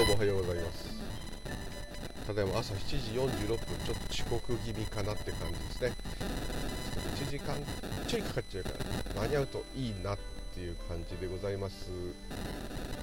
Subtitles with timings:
[0.00, 0.88] どうもおはようございます。
[2.26, 5.92] ただいま朝7時46分ちょっと遅刻気味かなって感じですね。
[7.22, 7.54] 1時間
[8.06, 8.70] ちょいかかっちゃうか
[9.14, 10.18] ら間に合うといいなっ
[10.54, 11.90] ていう感じでございます。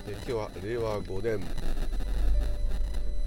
[0.08, 1.48] で今日は令和5年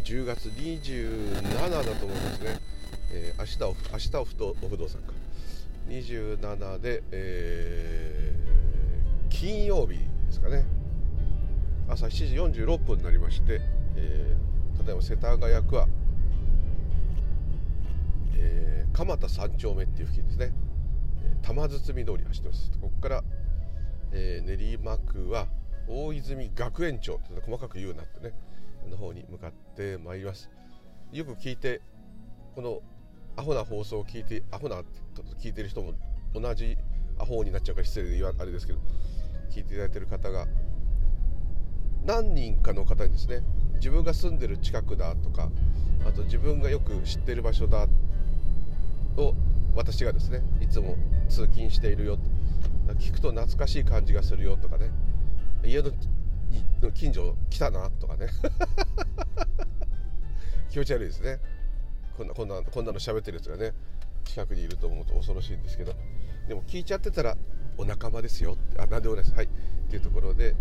[0.03, 2.59] 10月27だと思いますね、
[3.13, 5.13] えー、明日オフ明日オフとお不動産か。
[5.89, 10.80] 27で、えー、金曜日ですかね。
[11.91, 13.61] 朝7時46分になりまして、
[13.97, 15.89] えー、例えば世田谷区は、
[18.37, 20.53] えー、蒲田三丁目っていう付近ですね。
[21.43, 22.71] 玉包通り走ってます。
[22.81, 23.25] ここから、
[24.13, 25.49] えー、練馬区は
[25.89, 27.15] 大泉学園町。
[27.15, 28.35] って細かく言うなってね。
[28.89, 30.49] の方に向かってまいります。
[31.11, 31.81] よく聞いて
[32.55, 32.81] この
[33.37, 34.83] アホな放送を聞いてアホな
[35.41, 35.95] 聞いてる人も
[36.35, 36.77] 同じ
[37.19, 38.79] アホになっちゃうから失礼で言わあれですけど
[39.51, 40.47] 聞いていただいてる方が
[42.05, 43.43] 何人かの方にですね
[43.75, 45.51] 自分が住んでる近くだとか
[46.07, 47.87] あと自分がよく知ってる場所だ
[49.17, 49.35] を
[49.75, 50.97] 私がですねいつも
[51.29, 52.19] 通勤しているよ
[52.99, 54.91] 聞くと懐かしい感じがするよとかね
[55.65, 55.91] 家の
[56.93, 58.29] 近所来たなとかね
[60.71, 61.41] 気持ち悪いですね。
[62.17, 63.73] こんなこんなこんなの喋ってるやつがね
[64.25, 65.95] 近くにいると思うと恐ろしいんですけど
[66.49, 67.37] でも聞いちゃってたら
[67.77, 69.37] お仲間ですよあ何でもないです。
[69.37, 69.47] はい。
[69.47, 69.49] っ
[69.89, 70.55] ていうところで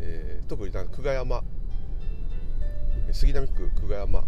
[0.00, 1.42] えー、特になんか久我山
[3.12, 4.20] 杉並区久我山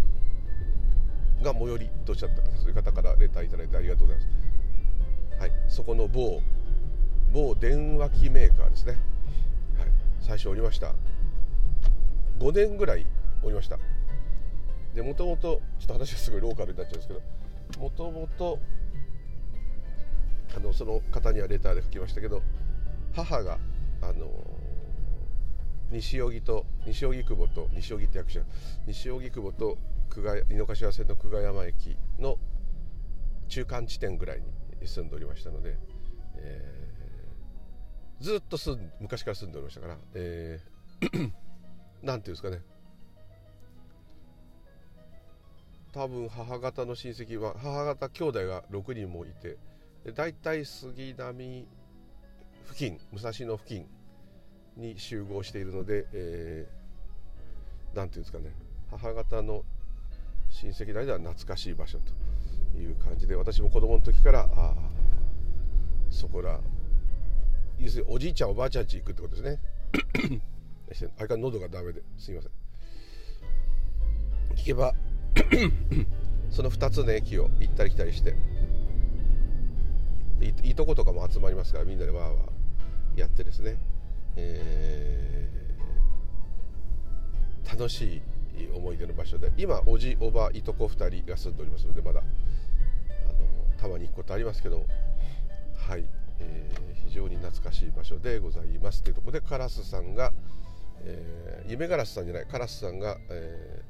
[1.42, 6.40] が最寄りとおっしゃった方そういう方からレターいただいてありがとうございます、はい、そこの某
[7.32, 9.00] 某電話機メーカーですね、はい、
[10.20, 10.94] 最初おりました。
[12.40, 13.06] 5年ぐらい
[13.42, 13.78] おりました。
[14.94, 18.58] でもともとちょっと話がすごいローカルになっちゃうんですけどもともと
[20.56, 22.42] あのその方にはレターで書きましたけど
[23.14, 23.58] 母が
[24.02, 24.26] あの
[25.90, 28.40] 西荻と西荻窪と西荻って役者
[28.86, 29.76] 西荻窪と
[30.08, 32.38] 久我井の頭線の久我山駅の
[33.48, 35.76] 中間地点ぐらいに住んでおりましたので、
[36.36, 41.32] えー、ずっと住ん昔から住んでおりましたから、えー、
[42.02, 42.62] なんていうんですかね。
[45.92, 49.58] 多分母方の親戚は母方兄弟が6人もいて
[50.14, 51.66] 大体杉並
[52.66, 53.86] 付近武蔵野付近
[54.80, 58.52] に集合しているので、えー、ていうんですかね。
[58.90, 59.62] 母方の
[60.50, 61.98] 親戚代では懐かしい場所
[62.72, 64.74] という感じで私も子供の時からあ
[66.10, 66.58] そこら
[67.78, 69.58] 要するにおじいちゃんおばあちゃんち行くってことですね。
[70.92, 72.50] 相変わらず喉がダメですいません。
[74.56, 74.94] 聞けば
[76.50, 78.34] その2つの駅を行ったり来たりして
[80.64, 83.76] いとことかも集まりますからみんなでわーわーやってですね。
[87.80, 88.22] 楽しい
[88.74, 94.84] 思い出の場所で今おじおばいとこ2人が住んでおりますのでまだあのたまに行くことありますけど
[95.88, 96.04] はい、
[96.40, 100.32] えー、非常に懐かしい場所でございますというところでカラスさんが、
[101.04, 103.82] えー、夢ガラスさんじゃないカラスさんが、え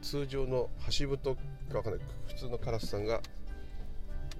[0.00, 0.68] ー、通常の
[0.98, 1.40] 橋太か
[1.72, 3.20] 分かんない普通のカラスさんが、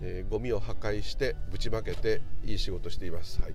[0.00, 3.42] えー、ゴミを破壊してぶちまけていい仕事しています。
[3.42, 3.54] はい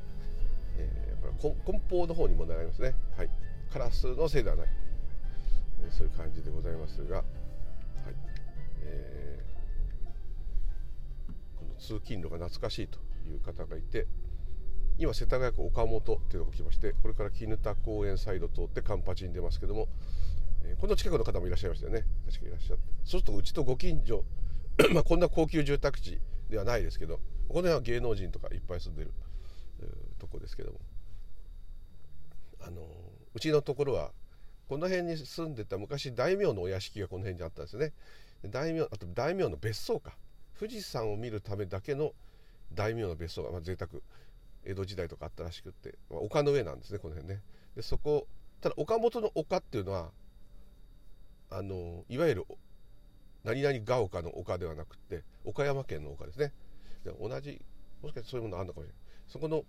[0.77, 3.29] えー、梱包の方に問題がありますね、はい、
[3.71, 4.67] カラスのせいではない、
[5.83, 7.25] えー、そういう感じでございますが、はい。
[8.83, 14.07] えー、この通勤路が懐かしいという方がいて
[14.97, 19.87] 今世田谷区岡本っていうとこ来ましてこれから絹田公園サイド通ってカンパチに出ますけども、
[20.63, 22.05] えー、この近くの方もいらっしゃいましたよね。
[22.27, 22.83] 確かいらっしゃって。
[23.03, 24.23] そうするとうちとご近所
[24.93, 29.11] まあこんな高級住宅地ではないですけどこの辺は芸能人とかいっぱい住んでる。
[30.21, 30.79] とこですけども。
[32.63, 32.87] あの
[33.33, 34.11] うちのところは
[34.69, 37.91] この辺に住んでた昔大名のお屋敷がこの辺にあったんですね。
[38.45, 40.15] 大名あと大名の別荘か。
[40.59, 42.13] 富士山を見るためだけの
[42.71, 43.89] 大名の別荘が、まあ、贅沢。
[44.63, 47.41] 江戸時代とかあったらしくって、まあ、丘の上なんですねこの辺ね。
[47.75, 48.27] でそこ
[48.61, 50.11] ただ岡本の丘っていうのは
[51.49, 52.45] あのいわゆる
[53.43, 56.53] 何々が丘の丘ではなくて岡山県の丘ですね。
[57.03, 57.59] で同じ
[58.03, 59.01] もしかしてそういうものあるのかもしれない。
[59.27, 59.63] そこの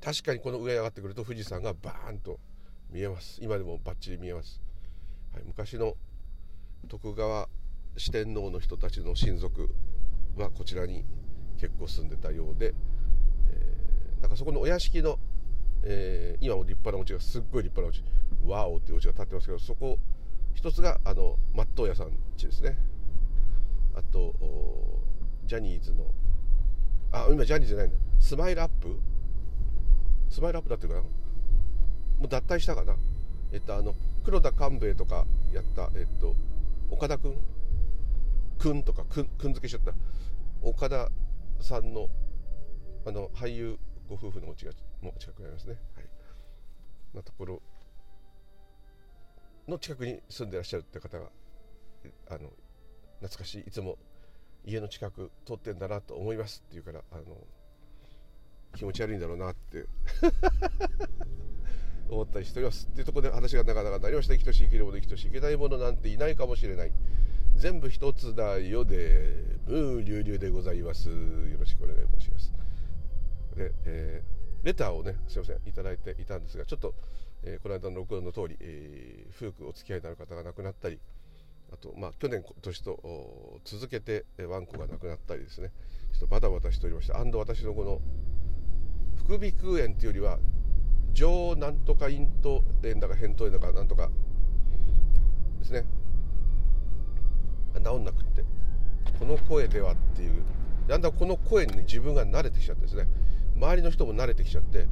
[0.00, 2.38] 確かにこの上上がってくると富士山がバーンと
[2.90, 3.38] 見えます。
[3.42, 4.62] 今でもバッチリ見えます、
[5.34, 5.94] はい、昔の
[6.88, 7.48] 徳川
[7.96, 9.74] 四天王の人たちの親族
[10.36, 11.04] はこちらに
[11.60, 12.74] 結構住んでたようで、
[13.50, 15.18] えー、なんかそこのお屋敷の、
[15.82, 18.02] えー、今も立派なお家がすっごい立派なお家。
[18.46, 19.98] Wowっていうお家が建ってますけどそこ
[20.54, 22.78] 一つがあの松任谷さん家ですね。
[23.94, 24.34] あと
[25.44, 26.04] ジャニーズの
[27.10, 27.98] あ今ジャニーズじゃないんだ。
[28.20, 28.98] SMILE-UP
[30.30, 31.10] SMILE-UPだっていうかなも
[32.24, 32.96] う脱退したかな。
[33.52, 33.94] えっとあの
[34.24, 36.34] 黒田官兵衛とかやったえっと
[36.90, 37.36] 岡田君
[38.58, 39.94] 君とか君君付けしちゃった。
[40.62, 41.10] 岡田
[41.60, 42.08] さんの
[43.06, 43.78] あの俳優
[44.08, 46.04] ご夫婦のお家がも近くにありますね、はい、
[47.14, 47.62] なところ
[49.68, 51.26] の近くに住んでらっしゃるって方が
[52.28, 52.50] あの
[53.20, 53.64] 懐かしい。
[53.66, 53.96] いつも
[54.64, 57.22] 家の近く通ってんだなと思いますって言うからあの
[58.78, 59.86] 気持ち悪いんだろうなって。
[62.08, 66.92] 思ったりしておりますっていうとこで話がなかなかなりました生きとし生きるもの生きとし生けないものなんていないかもしれない。
[67.56, 69.34] 全部一つだよで
[69.66, 71.10] ムーリュウリュウでございます。
[71.10, 71.14] よ
[71.58, 72.52] ろしくお願い申します。
[73.56, 76.94] で、えー、レターをねすいませんいただいていたんですがちょっと、
[77.42, 81.00] えー、この間の録音の通り、えー、古くお付き合いのある方が亡くなったり
[81.72, 85.70] あと、まあ、去年、今年と続けてワンコが亡くなったりですね、
[86.12, 88.00] ちょっとバタバタしておりまして、私のこの
[89.24, 90.38] 副鼻腔炎というよりは、
[91.14, 94.10] 上なんとか咽頭炎だか扁桃炎だかなんとか
[95.58, 95.84] ですね、
[97.74, 98.44] 治んなくって、
[99.18, 100.42] この声ではっていう、
[100.86, 103.08] だんだんこの声に自分が慣れてきちゃってですね、
[103.56, 104.86] 周りの人も慣れてきちゃって、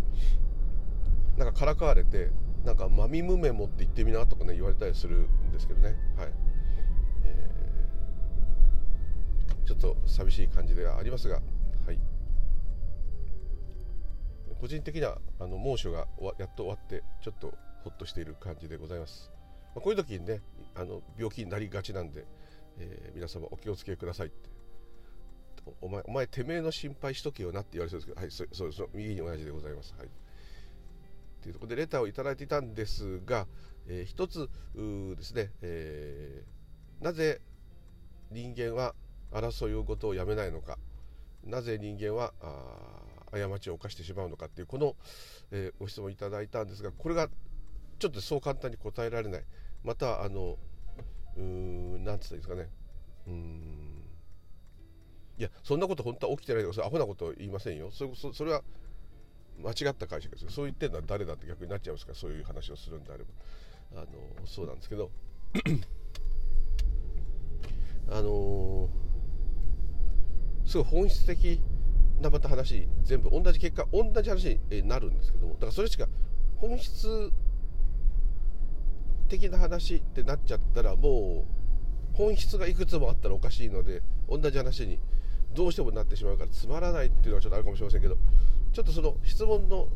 [1.37, 2.31] なんかからかわれて、
[2.65, 6.33] なんかマミムメモって言ってみなとかね言われたりするんですけどね、はい。
[7.25, 7.51] え
[9.65, 11.41] ちょっと寂しい感じではありますが、
[14.67, 16.09] 個人的にはあの猛暑が
[16.41, 17.55] やっと終わってちょっと
[17.85, 19.31] ほっとしている感じでございます、
[19.77, 20.41] まあ、こういう時にね
[20.75, 22.25] あの病気になりがちなんで、
[22.81, 24.51] えー、皆様お気をつけくださいって。
[25.81, 28.85] お前お前てめえの心配しとけよなって言われそうですけどはいそそうです。
[28.95, 29.95] 右に同じでございます。
[29.99, 30.09] はい。
[31.43, 33.49] というところでレターをいただいていたんですが、
[33.89, 34.49] えー、一つ
[35.17, 37.41] ですね、えー、なぜ
[38.31, 38.95] 人間は
[39.33, 40.79] 争いをことをやめないのか。
[41.45, 42.33] なぜ人間は
[43.39, 44.97] 過ちを犯してしまうのかっていうこの、
[45.51, 47.29] えー、ご質問いただいたんですがこれが
[47.99, 49.45] ちょっとそう簡単に答えられない。
[49.85, 50.59] またあの
[51.37, 52.69] うーんなんつったらいいですかね。
[53.27, 54.03] うん。
[55.39, 57.91] いやそんなこと本当は起きてないとかそれアホなこと言いませんよ。
[57.91, 58.63] そそそれは
[59.63, 60.51] 間違った解釈ですよ。
[60.51, 63.31] そう言ってるのは誰だって逆になっちゃいますからそういう話をするんであれば。
[63.93, 64.07] あの
[64.47, 65.11] そうなんですけど。
[68.09, 68.89] あの
[70.65, 71.61] すごい本質的
[72.21, 76.07] なまた話全部同じ結果同じ話になるんですけどもだからそれしか
[76.57, 77.33] 本質
[79.29, 81.45] 的な話ってなっちゃったらも
[82.15, 84.99] う本質がいくつもあったらおかしいので同じ話に
[85.55, 88.17] どうしてもなってしまうからつまらないっていうのはちょっとあるかもしれませんけど
[88.73, 89.89] ちょっとその質問の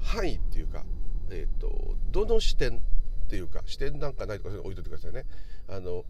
[0.00, 0.84] 範囲っていうか、
[1.30, 2.80] えーと、どの視点っ
[3.28, 5.24] ていうか視点なんかないとかそういうの置いといてくださいね。
[5.68, 6.04] あの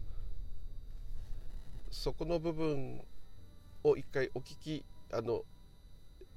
[1.91, 3.01] そこの部分
[3.83, 5.43] を一回お聞きあの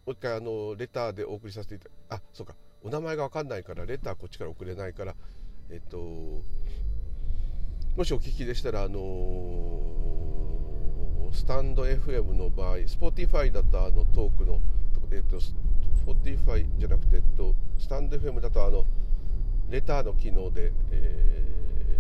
[0.07, 2.55] もう一回あのレターでお送りさせていただあそうか。
[2.83, 5.17] お名前が分かんないからレターこっちから送れないから
[5.71, 5.97] えっと
[7.97, 9.81] もしお聞きでしたらあの
[11.33, 14.61] スタンド FM の場合 Spotify だとあのトークの
[15.11, 15.41] えっと
[16.07, 18.85] Spotify じゃなくて、えっと、スタンド FM だとあの
[19.69, 21.99] レターの機能で、え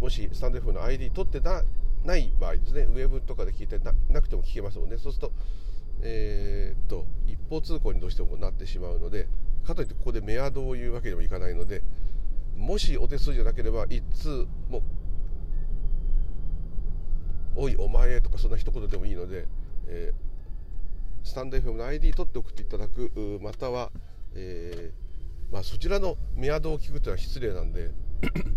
[0.00, 1.62] ー、もしスタンド FM の ID 取ってな
[2.04, 2.82] ない場合ですね。
[2.82, 3.78] ウェブとかで聞いて
[4.10, 4.98] なくても聞けますもんね。
[4.98, 5.32] そうすると,、
[6.04, 9.26] えー、っと一方通行にどうしてもなってしまうので
[9.66, 11.82] かといってここでメアドを言うわけにもいかないので
[12.56, 14.82] もしお手数じゃなければ一通も
[17.56, 19.46] おいお前とかそんな一言でもいいので、
[19.88, 20.34] えー
[21.24, 23.10] スタンド FM の ID 取って送っていただく
[23.42, 23.90] または、
[24.34, 27.90] えー、まあ、そちらのメアドを聞くというのは失礼なんで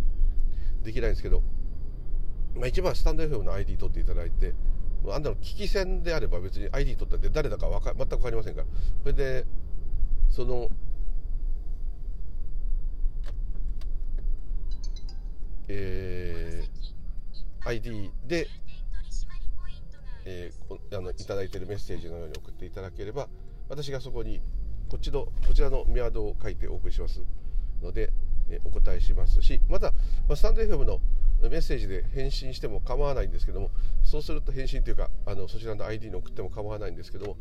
[0.83, 1.41] できないんですけど、
[2.55, 4.53] まあ、一番はスタンド FM の ID 取っていただいて
[5.09, 8.67] あんなの聞き戦であれば別に ID 取ったって誰だかか全く分かりませんから。
[9.03, 9.45] それで
[10.29, 10.69] その
[15.69, 18.47] えー、ID で
[20.29, 23.29] えー、あのいただいているメッセージのように送っていただければ
[23.69, 24.41] 私がそこに
[24.89, 27.23] こっちのこちらのメアドを書いてお送りします
[27.81, 28.11] ので、
[28.49, 29.91] えー、お答えしますしまた、
[30.27, 30.99] まあ、スタンド FM の
[31.41, 33.69] メッセージで返信しても構わないんですけども
[34.03, 37.37] そうすると返信というかあのそちらの ID に送っても構わないんですけども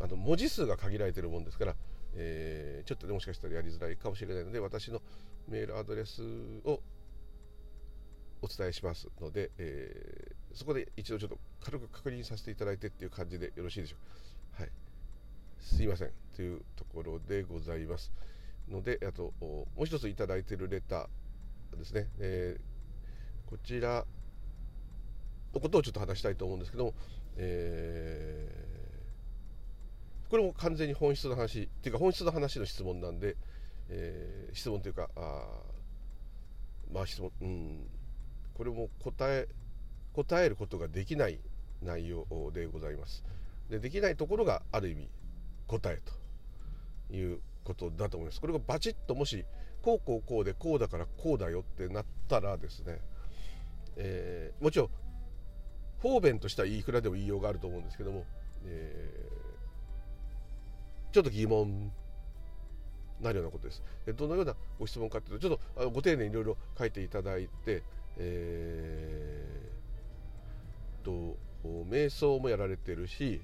[0.00, 1.74] あの文字数が限られているもんですから、
[2.14, 5.00] えー、ちょっと、ね、もしかしたらやりづらいかもしれないので私の
[5.48, 6.22] メールアドレス
[6.64, 6.80] を
[8.42, 13.96] お伝えしますので、えー、そこで一度ちょっと軽く確認させていただいてっていう感じでよろしいでしょ
[14.54, 14.62] うか。
[14.62, 14.70] はい、
[15.60, 18.12] すいませんというところでございます
[18.68, 22.75] のであともう一ついただいているレターですね、えー、
[23.46, 24.04] こちら
[25.54, 26.94] のことをちょっと話したいと思うんですけども、
[27.36, 33.36] えー、これも完全に本質の話っていうか本質の話の質問なんで、
[33.88, 35.44] えー、質問というかあ
[36.92, 37.86] まあ質問うん
[38.54, 39.48] これも答え
[40.14, 41.38] 答えることができない
[41.82, 43.22] 内容でございます。
[43.68, 45.08] でできないところがある意味
[45.66, 46.00] 答え
[47.08, 48.40] ということだと思います。
[48.40, 49.44] これがバチッともし
[49.82, 52.98] こうこうこうでこうだからこうだよってなったらですね、
[53.96, 54.90] えー、もちろん
[56.00, 58.24] 方便としてはいくらでも言いようがあると思うんですけども、
[58.64, 61.90] えー、ちょっと疑問
[63.20, 63.82] なるようなことです。
[64.04, 67.82] でどのようなご質問かというとちょっとご丁寧にいろいろ書いていただいて、
[68.18, 73.40] えー、と瞑想もやられてるし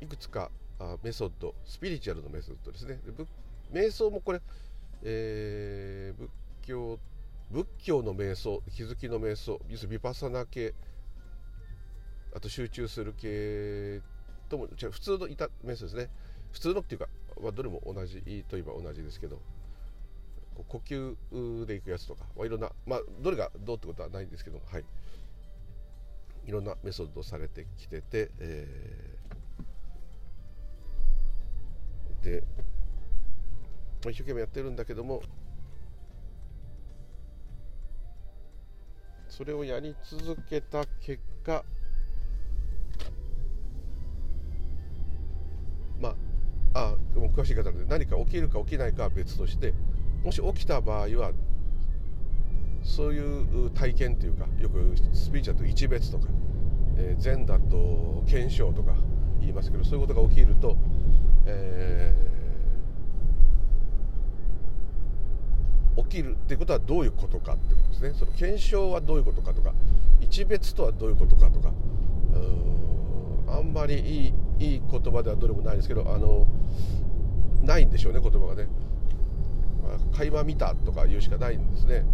[0.00, 3.24] いくつかあメソッドスピリチュアルのメソッドですねで
[3.72, 4.40] 瞑想もこれ、
[5.02, 6.30] えー、仏
[6.62, 7.13] 教と
[7.50, 10.74] 仏教の瞑想気づきの瞑想要するにヴィパサナ系
[12.34, 14.00] あと集中する系
[14.48, 16.10] とも普通のいた瞑想ですね。
[16.52, 17.08] 普通のっていうか、
[17.40, 19.40] まあ、どれも同じといえば同じですけど
[20.68, 24.84] 呼吸でいくやつとか、まあ、いろんな、まあ、どれがどうってことはないんですけども、はい、
[26.46, 32.44] いろんなメソッドされてきてて、えー、で、
[34.10, 35.22] 一生懸命やってるんだけども
[39.36, 41.64] それをやり続けた結果
[46.00, 46.14] ま
[46.72, 49.74] ああもう詳しい方で何か起きるか起きないかは別として
[50.22, 51.32] もし起きた場合は
[52.84, 56.28] そういう体験というかよくスピーチだと一別とか、
[56.96, 58.94] えー、禅だと検証とか
[59.40, 60.76] 言いますけどそういうことが起きると、
[61.46, 62.43] えー、
[65.96, 68.14] 起きるっていうことはどういうことかってことですね。
[68.18, 69.72] その検証はどういうことかとか
[70.20, 71.72] 一別とはどういうことかとか。
[73.46, 76.46] あんまりいいいい言葉ではどれもないですけどあの
[77.62, 78.68] ないんでしょうね言葉がね、
[79.82, 82.04] まあ、会話見たとか言うしかないんですね。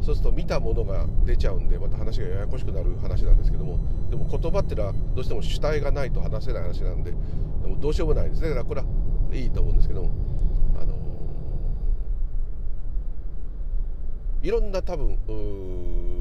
[0.00, 3.78] そうすると見たものが出ちゃうんでまた話がややこしくなる話なんですけども。
[4.10, 7.16] でも言葉っていうのはどうしても主体がないと話せない話なんでで
[7.68, 8.48] もどうしようもないですね。
[8.48, 8.86] だからこれは
[9.32, 10.10] いいと思うんですけども
[10.80, 10.94] あの
[14.42, 15.18] いろんな多分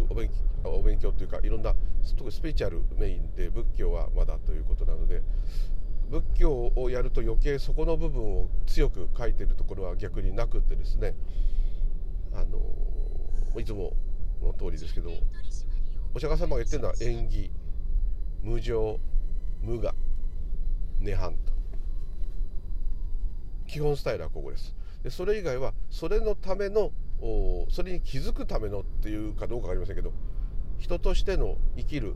[0.10, 0.30] お勉
[0.64, 1.74] お勉強というかいろんな
[2.16, 5.22] 特にスピリチュアルメインで仏教はまだということなので
[6.10, 11.16] 仏教をやると余計そこの部分を強く書いてるところは逆になくてですね
[12.34, 12.62] あの
[13.60, 13.94] いつも
[14.42, 15.12] の通りですけど
[16.14, 17.50] お釈迦様が言ってるのは縁起
[18.44, 19.00] 無常
[19.62, 19.96] 無我
[21.02, 21.52] 涅槃と。
[23.68, 24.76] 基本スタイルはここです。
[25.04, 26.92] でそれ以外はそれのための
[27.70, 30.12] それに気づくためのっていうかどうか分かりませんけど
[30.80, 32.16] 人としての生きる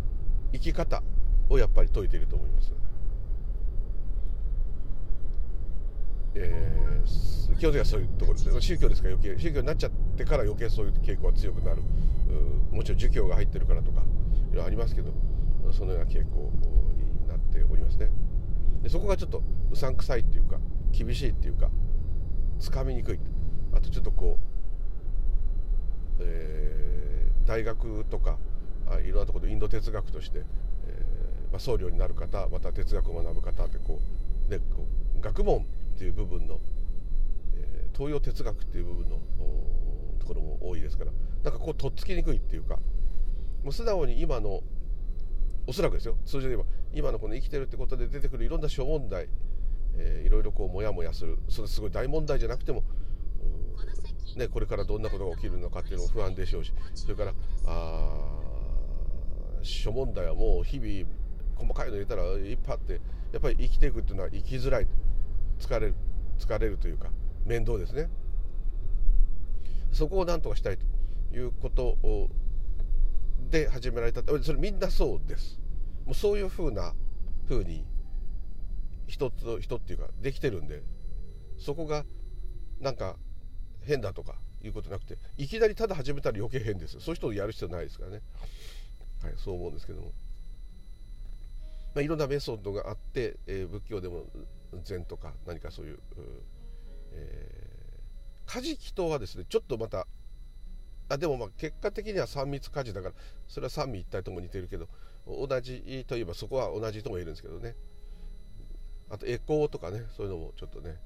[0.51, 1.03] 生き方
[1.49, 2.73] をやっぱり説いていると思います。
[6.37, 8.59] えー、基本的にはそういうところですね。
[8.59, 9.41] 宗教ですから余計。
[9.41, 11.83] 宗教になっちゃってから余計そういう傾向が強くなる。
[12.71, 14.03] もちろん儒教が入ってるからとかい
[14.47, 15.13] ろいろありますけど
[15.71, 16.51] そのような傾向
[16.97, 18.09] になっておりますね。
[18.81, 20.59] でそこがちょっとうさんくさいっていうか
[20.91, 21.69] 厳しいっていうか
[22.59, 23.19] つかみにくい。
[23.73, 24.54] あとちょっとこう、
[26.19, 28.37] えー、大学とか
[29.03, 30.43] いろんなところでインド哲学として、
[30.87, 33.99] えーまあ、僧侶になる方また哲学を学ぶ方ってこ
[34.47, 34.85] うでこ
[35.17, 36.59] う学問っていう部分の、
[37.55, 39.19] えー、東洋哲学っていう部分の
[40.19, 41.11] ところも多いですから
[41.43, 42.75] なんかこうとっつきにくいっていうか
[43.63, 44.61] もう素直に今の
[45.67, 49.27] おそらくですよ通常で言えば今のこの生きてるってことで出てくるいろんな諸問題、
[49.97, 52.83] えー、いろいろこうモヤモヤするそれすごい大問題じゃなくても
[54.35, 57.33] ね、これからどんなことが起きるのかっていうのも不安でしょうしそれから
[57.65, 58.09] あ
[59.61, 61.09] 諸問題はもう日々
[61.55, 62.93] 細かいの入れたらいっぱいあって
[63.31, 64.87] やっぱり生きていくっていうのは生きづらい。
[65.59, 65.95] 疲れる
[66.37, 67.09] 疲れるというか
[67.45, 68.09] 面倒ですね。
[69.91, 71.97] そこを何とかしたいということ
[73.49, 74.21] で始められた。
[74.41, 75.59] それみんなそうです。
[76.05, 76.93] もうそういうふうな
[77.47, 77.85] ふうに
[79.07, 80.83] 人と人っていうかできてるんで
[81.57, 82.05] そこが
[82.79, 83.17] なんか
[83.85, 88.21] 変だとかいうことなくていきなりただ始めたら余計変ですそういう人をやる必要ないですからね、
[89.23, 90.07] はい、そう思うんですけども、
[91.93, 94.25] まあ、いろんなメソッドがあって、えー、仏教でも
[94.83, 95.99] 禅とか何かそういう、
[97.13, 100.07] えー、カジキとはですねちょっとまた
[101.07, 103.15] あでもまあ結果的には三密家事だから
[103.47, 104.87] それは三位一体とも似てるけど
[105.27, 107.75] 同じといえばそこは同じとも言えるんですけどね。
[109.09, 110.97] あとエコーとかねそういうのもちょっとね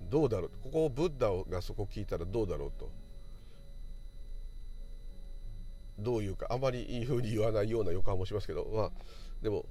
[0.00, 0.50] どうだろう？
[0.62, 2.90] ここをブッダがそこ聞いたらどうだろうと。
[5.98, 8.66] どういうかあまりいいふうに言わないような予感もしますけど。
[8.72, 8.92] まあ
[9.42, 9.64] でも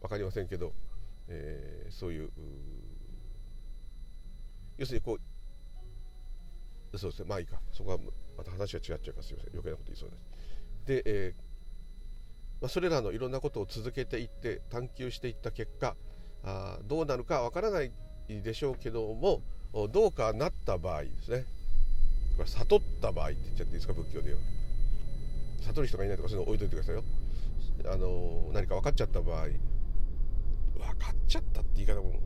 [0.00, 0.72] 分かりませんけど
[1.28, 2.30] えー、そういう
[4.78, 5.18] 要するにこ
[6.92, 7.28] うそうですね。
[7.28, 7.60] まあいいか。
[7.72, 7.98] そこは
[8.38, 9.50] また話が違っちゃうかすいません。
[9.52, 10.22] 余計なこと言いそうです。
[10.86, 11.42] で、えー
[12.60, 15.96] まあ、それらのいろんなことを続けていって探求していった結果
[16.44, 17.92] あどうなるかわからない
[18.28, 19.42] でしょうけども
[19.90, 21.44] どうかなった場合ですね。
[22.36, 23.92] これ悟った場合って言っちゃっていいですか？
[23.94, 24.38] 仏教で言う。
[25.62, 27.04] 悟る人がいないとかそういうの置いといてくださいよ。
[27.92, 29.42] あの何か分かっちゃった場合。
[29.46, 29.50] 分
[30.98, 32.20] かっちゃったって言い方も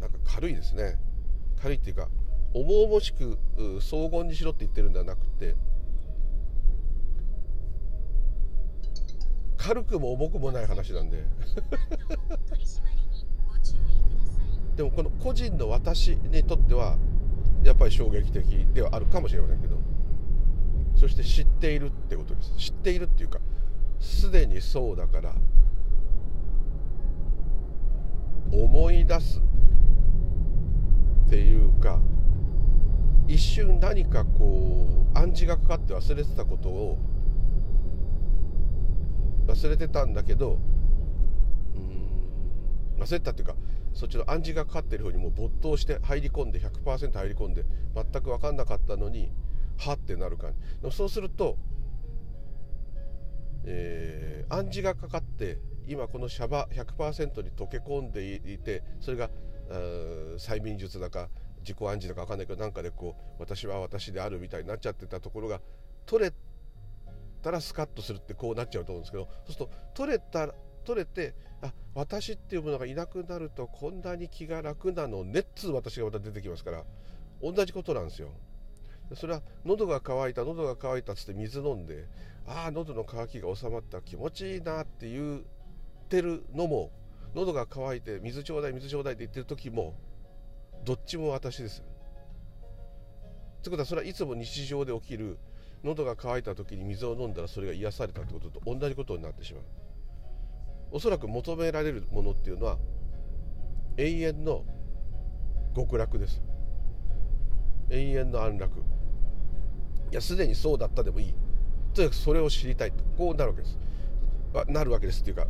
[0.00, 0.98] なんか軽いですね。
[1.60, 2.08] 軽いっていうか
[2.54, 3.38] 重々しく
[3.80, 5.56] 荘厳にしろって言ってるんではなくて
[9.56, 11.24] 軽くも重くもない話なんで。
[14.76, 16.96] でもこの個人の私にとっては
[17.62, 19.76] やっぱり衝撃的ではあるかもしれませんけど
[20.96, 22.52] そして知っているってことです。
[22.56, 23.40] 知っているっていうか
[24.00, 25.34] すでにそうだから
[28.50, 29.40] 思い出す
[31.26, 32.00] っていうか
[33.28, 36.98] 一瞬何かこう暗示がかかって忘れてたことを
[39.46, 40.58] 忘れてたんだけど
[41.74, 41.78] う
[43.00, 43.54] ん忘れたっていうか
[43.94, 49.32] そっちの暗示がかかってる方にもう没頭して入り込んで100%入り込んで全く分かんなかったのに
[49.78, 50.90] はってなる感じ。
[50.96, 51.56] そうすると、
[53.64, 59.30] えー、暗示がかかって今このシャバ100%に溶け込んでいてそれが
[60.38, 61.28] 催眠術だか
[61.60, 65.60] 自己暗示だか分かんないけどなんかでこう私は私であるみたいになっちゃってたところが
[66.06, 66.32] 取れ
[67.42, 76.84] たらスカッとするってこうなっちゃうと思うんですけどそうすると取れたら取れてあ私っていうものがいなくなるとこんなに気が楽なのねっつう私がまた出てきますから
[77.42, 78.28] 同じことなんですよ。
[79.14, 82.06] それは喉が渇いた喉が渇いたっつって水飲んで
[82.46, 85.42] ああ喉の渇きが収まった気持ちいいなって言っ
[86.08, 86.90] てるのも
[87.34, 89.94] 喉が渇いて水ちょうだい水ちょうだいって言ってる時も
[90.84, 91.82] どっちも私です。
[91.82, 95.38] ってことはそれはいつも日常で起きる
[95.84, 99.62] 喉が渇いた時に水を飲んだらそれが癒されたってことと同じことになってしまう。
[100.92, 102.78] おそらく求められるものっていうのは
[103.96, 104.64] 永遠の
[105.74, 106.42] 極楽です。
[107.90, 108.78] 永遠の安楽。
[108.78, 108.82] い
[110.14, 111.34] やすでにそうだったでもいい。
[111.94, 113.02] とにかくそれを知りたいと。
[113.16, 113.78] こうなるわけです。
[114.68, 115.46] なるわけですっていうか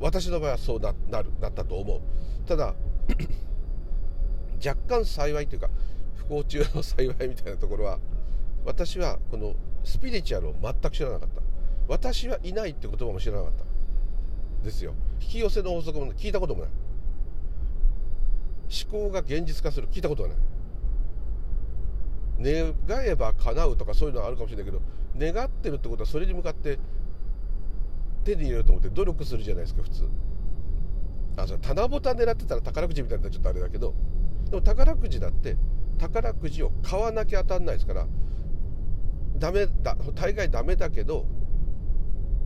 [0.00, 2.00] 私の場合はそうななるなったと思う。
[2.46, 2.74] ただ
[4.64, 5.70] 若干幸いというか
[6.16, 7.98] 不幸中の幸いみたいなところは
[8.64, 11.42] 私はこのスピリチュアルを全く知らなかった。
[11.88, 13.69] 私はいないって言葉も知らなかった。
[14.62, 14.94] ですよ。
[15.20, 16.70] 引き寄せの法則も聞いたこともない。
[18.84, 19.88] 思考が現実化する。
[19.90, 20.38] 聞いたことがない。
[22.42, 22.74] 願
[23.06, 24.80] えば叶うとかそういうのはあるかもしれないけど
[25.18, 26.78] 願ってるってことはそれに向かって
[28.24, 30.08] 手に入れようと思って努力するじゃないですか普通。
[31.36, 33.94] あそれ棚ぼた狙ってたら宝くじみたいなちょっとあれだけど
[34.50, 35.56] でも宝くじだって
[35.98, 38.06] 宝くじを買わなきゃ当たんないですから
[39.36, 41.26] ダメだ大概ダメだけど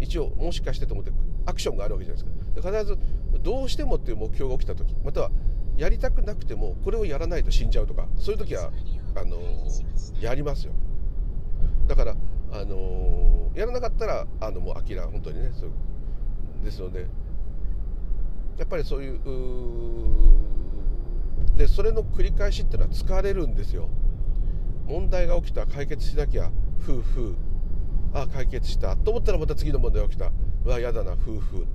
[0.00, 1.12] 一応もしかしてと思って
[1.46, 2.30] アクションがあるわけじゃないで
[2.62, 2.70] すか。
[2.70, 2.98] 必ず
[3.42, 5.30] どうしてもっていう目標が起きた時または
[5.76, 7.70] やりたくなくてもこれをやらないと死ん。
[7.70, 8.70] じゃうとかそういう時は
[9.16, 9.38] あの
[10.20, 10.72] やりますよ
[11.88, 12.14] だから
[12.52, 15.70] あのやらなかったらあのもう諦め本当にねそう
[16.64, 17.07] ですので
[18.59, 19.18] やっぱりそういう
[21.57, 23.88] でそれの繰り返しっていうのは疲れるんですよ。
[24.87, 26.50] 問題が起きた解決しなきゃ
[26.83, 27.37] 夫婦。
[28.12, 28.96] ああ解決した。
[28.96, 30.33] と思ったらまた次の問題が起きた。
[30.64, 31.66] うわ嫌だな夫婦。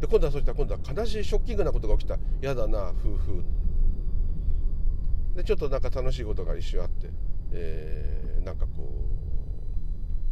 [0.00, 2.18] で今度はそうしたら今度は悲しいショッキングなことが起きた。
[2.40, 3.44] 嫌だな夫婦。
[5.34, 7.10] でちょっとなんか楽しいことが一瞬あって、
[7.52, 8.88] えー、なんかこ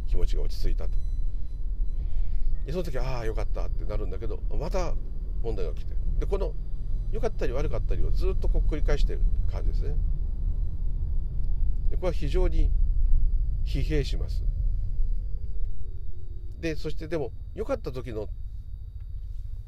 [0.05, 0.97] う気持ちが落ち着いたと。
[2.69, 4.93] その時ああよかったってなるんだけどまた
[5.41, 5.95] 問題が起きて。
[6.19, 6.53] でこの
[7.11, 9.95] 良かったり悪かったりをずっとこう繰り返してる感じですね。
[11.89, 12.71] でこれは非常に
[13.65, 14.43] 疲弊します。
[16.59, 18.29] でそしてでも良かった時の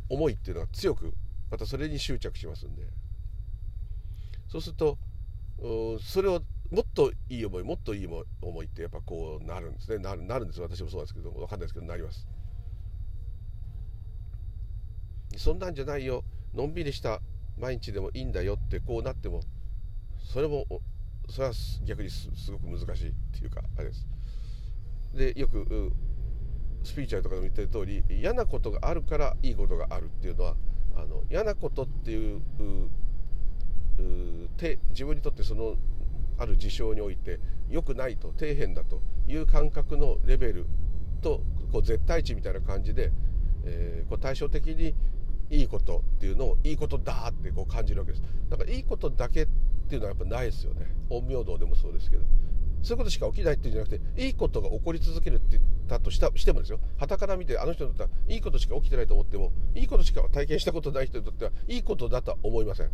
[0.09, 1.11] 思いっていうのは強く
[1.49, 2.83] またそれに執着しますんで。
[4.47, 4.97] そうすると
[5.99, 8.07] それをもっといい思いもっといい
[8.41, 9.97] 思いってやっぱこうなるんですね。
[9.97, 12.27] なるなるんです私もそうなんですけど分かんないですけどなります。
[15.37, 16.23] そんなんじゃないよ。
[16.53, 17.21] のんびりした
[17.57, 19.41] 毎日でもいいんだよってこうなっても
[20.19, 20.67] それも
[21.27, 21.53] それは
[21.85, 24.07] 逆にすごく難しいっていうかあれです。
[25.15, 25.91] でよく
[26.83, 30.55] スピーチュアルとかでも言ってる通り嫌なことがあるからいいことがあるっていうのは
[30.95, 32.41] あの嫌なことっていう
[34.89, 35.75] 自分にとってその
[36.37, 37.39] ある事象において
[37.69, 40.65] 良くないと底辺だという感覚のレベル
[41.21, 43.11] とこう絶対値みたいな感じで、
[43.65, 44.95] えー、こう対照的に
[45.49, 48.23] いいことっていうのをいいことだってこう感じるわけです。
[48.49, 49.47] だからいいことだけっ
[49.89, 50.87] ていうのはやっぱないですよね。
[51.09, 52.23] 陰陽道でもそうですけど。
[52.81, 56.79] そういうことしか起きないっていうんじゃなくていいことが起こり続けるって言ったとしたしてもですよ。
[56.97, 62.89] 傍から見てあの人にとってはいいことしか起きてないと思ってもいいことしか体験したことない人にとってはいいことだとは思いません。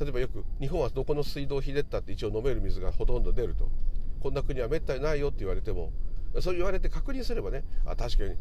[0.00, 3.68] 例えばよく日本はどこの水道をひねったって一応飲める水がほとんど出ると。
[4.20, 5.92] こんな国はめったにないよって言われても
[6.40, 8.36] そう言われて確認すればねあ確かに。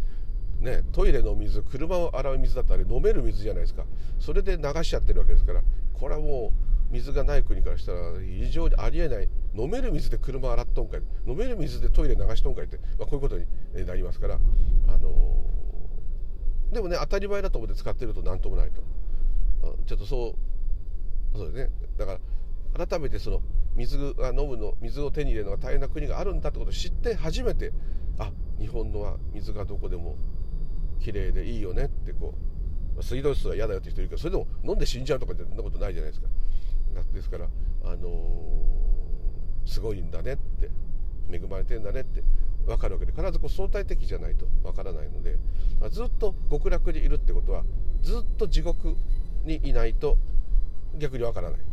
[0.60, 3.86] ね、トイレの水車を洗う水だったら飲める水じゃないですか。
[4.20, 5.62] それで流しちゃってるわけですから
[5.94, 9.30] これはもう水がない国からしたら非常にありえない。
[9.56, 11.02] 飲める水で車洗っとんかい。
[11.26, 13.46] 飲める水でトイレ流しとんかいって、まあ、こういうことに
[13.86, 14.40] なりますから、
[14.88, 18.82] あのー、でもね当たり前だと思って使ってると何ともないと。
[19.86, 20.36] ちょっとそ
[21.34, 21.72] うそうですね。
[21.98, 22.20] だか
[22.78, 23.42] ら改めてその
[23.76, 27.74] 水が飲むの水を手に入れるのが大変な国があるんだってことを知って初めて
[28.18, 30.16] あ日本のは水がどこでも
[31.00, 32.34] 綺麗でいいよねってこ
[32.98, 36.28] う水道水は嫌だよって人いるけどそれでも飲んで死んじゃうとかってそんなことないじゃないですか。
[37.14, 37.48] ですから
[37.84, 40.70] あのー、すごいんだねって
[41.32, 42.24] 恵まれてんだねって
[42.66, 45.38] 分かるわけで必ずこう相対的じゃないと分からないので、
[45.82, 47.64] あ、ずっと極楽にいるってことは
[48.02, 48.96] ずっと地獄
[49.46, 50.18] にいないと
[50.98, 51.60] 逆に分からない。
[51.60, 51.66] で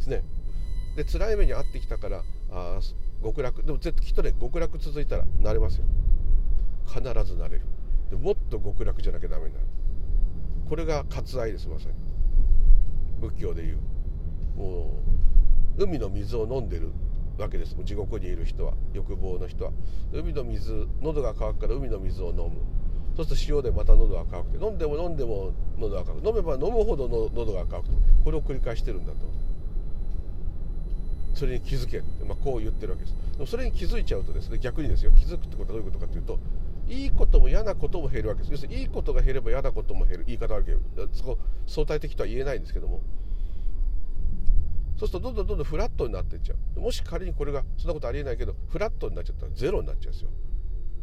[0.00, 0.22] すね。
[0.96, 2.80] で辛い目に遭ってきたからあ
[3.22, 5.84] 極楽でも絶対きっとね極楽続いたらなれますよ。
[6.86, 7.62] 必ずなれる。
[8.10, 9.66] でもっと極楽じゃなきゃダメになる。
[10.68, 12.09] これが割愛ですまさに。
[13.20, 13.78] 仏教でいう。
[14.56, 14.92] も
[15.78, 16.90] う海の水を飲んでる
[17.38, 17.76] わけです。
[17.84, 18.74] 地獄にいる人は。
[18.92, 19.72] 欲望の人は。
[20.12, 22.50] 海の水喉が渇くから海の水を飲む。
[23.16, 24.58] そうすると塩でまた喉が渇く。
[24.58, 26.28] て飲んでも飲んでも喉が渇く。
[26.28, 27.88] 飲めば飲むほどの喉が渇く
[28.24, 29.18] これを繰り返してるんだと。
[31.34, 33.14] それに気づけって、まあ、こう言ってるわけです。
[33.32, 35.12] でもそれに気づいちゃうとですね逆にですよ。
[35.12, 36.38] 気づくってことはどういうことかというと
[36.90, 38.50] いいことも嫌なことも減るわけです。
[38.50, 40.24] 要するにいいことが減れば嫌なことも減る。
[40.26, 43.00] 言い方悪ければそこ相対的とは言えないんですけども。
[44.98, 46.80] そうするとどんどんどんどんフラットになっていっちゃう。
[46.80, 50.30] もし仮にこれがそんなことありえないけどフラットになっちゃったらゼロになっちゃうんですよ。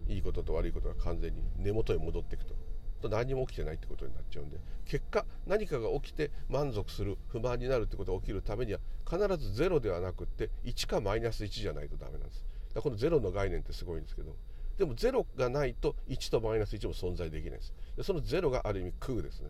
[0.09, 1.41] いいことと悪いことが完全に。
[1.57, 2.53] 根元に戻っていくと。
[3.01, 4.57] と何も起きてないってことになっちゃうんで。
[4.85, 12.43] 結果何かが起きて満足する不満になるってことが起きるためには必ずゼロではなくって1かマイナス1じゃないとダメなんです。
[12.73, 14.35] だこのゼロの概念ってすごいんですけど。
[14.77, 17.73] でも0がないと1とマイナス1も存在できないです。
[18.03, 19.49] その0がある意味空ですね。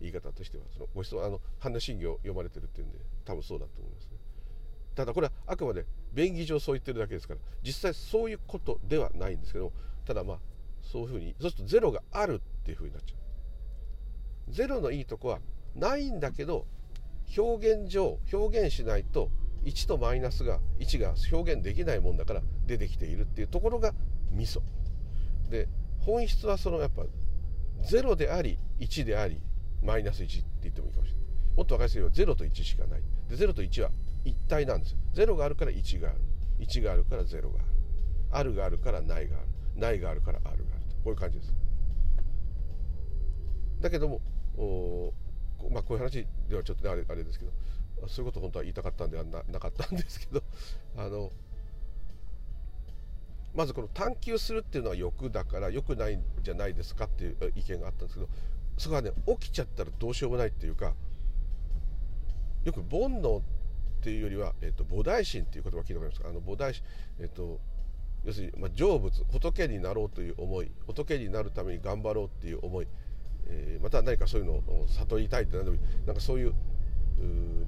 [0.00, 0.64] 言い方としては。
[0.72, 4.10] そのご質問あの般若心経を読まれてるっていうんで多分そうだと思いますね。
[4.94, 9.72] ただこれはあくまで便宜上そう言ってるだけですから実際そういうことではないんですけども
[10.04, 10.38] ただまあ
[10.82, 14.50] そういうふうにそうすると0があるっていうふうになっちゃう。
[14.50, 15.38] 0のいいとこは
[15.74, 16.66] ないんだけど
[17.36, 19.30] 表現上表現しないと
[19.64, 23.92] 1とマイナスが1が表現できないもんだから出てきているっていうところが
[24.32, 24.60] 味噌
[25.50, 25.68] で
[26.00, 27.02] 本質はそのやっぱ
[27.90, 29.40] 0であり1であり
[29.82, 31.22] マイナス1って言ってもいいかもしれない。
[31.56, 33.02] もっと分かりやすいよ0と1しかない。
[33.28, 33.90] で0と1は
[34.24, 34.98] 一体なんですよ。
[35.14, 36.20] 0があるから1がある。
[36.60, 37.48] 1があるから0がある。
[38.30, 39.46] あるがあるからないがある。
[39.76, 40.86] ないがあるからあるがある。
[40.88, 41.54] とこういう感じです。
[43.80, 44.20] だけども
[44.56, 45.12] お
[45.70, 47.52] まあこういう話ではちょっと、あれあれですけど
[48.08, 50.42] そういうこと本当は言いたかったんではなかったんですけど
[50.96, 51.32] あの
[53.54, 58.28] まずこの探求するっていうのは欲だから良くないんじゃないですかっていう意見があったんですけど
[58.78, 60.94] そこはね起きちゃったらどうしようもないっていうか
[62.64, 63.42] よく煩悩っ
[64.02, 66.28] ていうよりは、えーと、菩提心っていう言葉聞いたことありますか？
[66.28, 66.84] あの菩提心、
[67.20, 67.60] えーと、
[68.24, 72.88] 要するに、まあ、成仏仏になろうという思い仏になるために頑張ろうっていう思い、
[73.46, 76.54] えー、また何かそういうのを悟りたいって何でもいいなんかそういう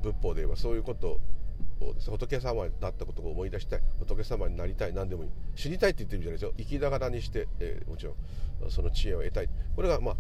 [0.03, 1.21] 仏法で言えばそういうこと
[1.81, 6.53] をです、仏様だったことを思い出したい仏様になりたい何でもいい知りたいって言ってるんじゃないですよ。
[6.57, 9.49] 生きながらにして、えー、もちろんその知恵を得たい。
[9.75, 10.17] これがまあ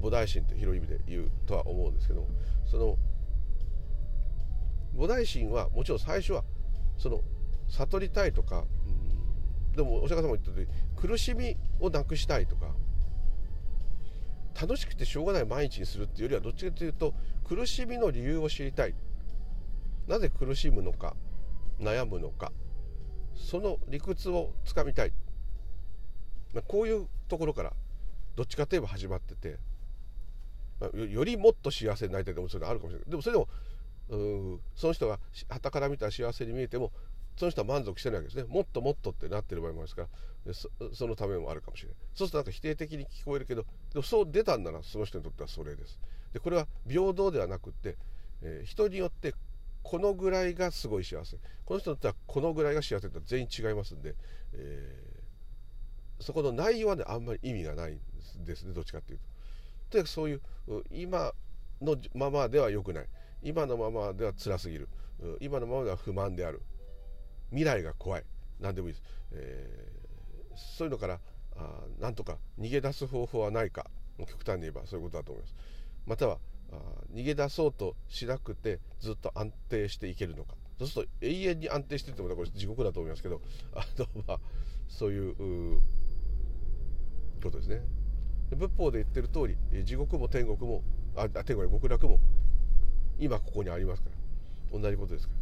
[0.00, 2.28] 菩提心と広い意味で言うとは思うんですけども
[2.66, 2.96] その
[4.96, 6.44] 菩提心はもちろん最初は
[6.98, 7.22] その
[7.68, 8.64] 悟りたいとか、
[9.70, 12.68] うん、でもお釈迦様言った通り苦しみをなくしたいとか
[14.60, 17.12] 楽しくてしょうがない毎日にするっていうよりはどっちかというと
[17.46, 18.94] 苦しみの理由を知りたい。
[20.08, 21.14] なぜ苦しむのか
[21.80, 22.52] 悩むのか
[23.34, 25.12] その理屈をつかみたい、
[26.54, 27.72] ま、こういうところから
[28.36, 29.58] どっちかといえば始まってて、
[30.80, 33.10] ま、よりもっと幸せになりたいと思うそれあるかもしれない。
[33.10, 33.48] でもそれでも
[34.76, 36.92] その人がはたから見たら幸せに見えても
[37.36, 38.44] その人は満足してないわけですね。
[38.52, 40.08] もっともっとってなってる場合もありますか
[40.46, 41.96] らそそのためもあるかもしれない。
[42.14, 45.98] そうするとなんか否定的に聞こえるけどでもそう出たんならその人にとってはそれです。
[46.36, 47.96] でこれは平等ではなくって、
[48.42, 49.32] えー、人によって
[49.82, 51.38] このぐらいがすごい幸せ。
[51.64, 54.14] この人にとってはこのぐらいが幸せって全員違いますんで、
[54.52, 59.24] えー、そこの内容はねあんまり意味がないんですねどっちかっていうと。
[59.92, 60.42] とにかくそういう
[60.90, 61.32] 今
[61.80, 63.06] のままでは良くない。
[63.42, 64.90] 今のままでは辛すぎる。
[65.40, 66.60] 今のままでは不満である。
[67.48, 68.24] 未来が怖い。
[68.60, 71.18] 何でもいいです、えー、そういうのから
[71.56, 73.86] あなんとか逃げ出す方法はないか。
[74.18, 75.54] 極端に言えばそういうことだと思います。
[76.06, 76.38] または
[77.14, 80.54] 逃げ出そうとしなくてずっと安定していけるのか。
[80.78, 83.40] そうすると永遠に安定してってもこれ地獄だと思いますけど
[83.74, 84.40] あの、まあ、
[84.88, 85.80] そういう
[87.42, 87.82] ことですね。
[88.50, 90.82] 仏法で言ってる通り地獄も天国も
[91.16, 92.20] あ天国や極楽も
[93.18, 94.16] 今ここにありますから。
[94.78, 95.34] 同じことですか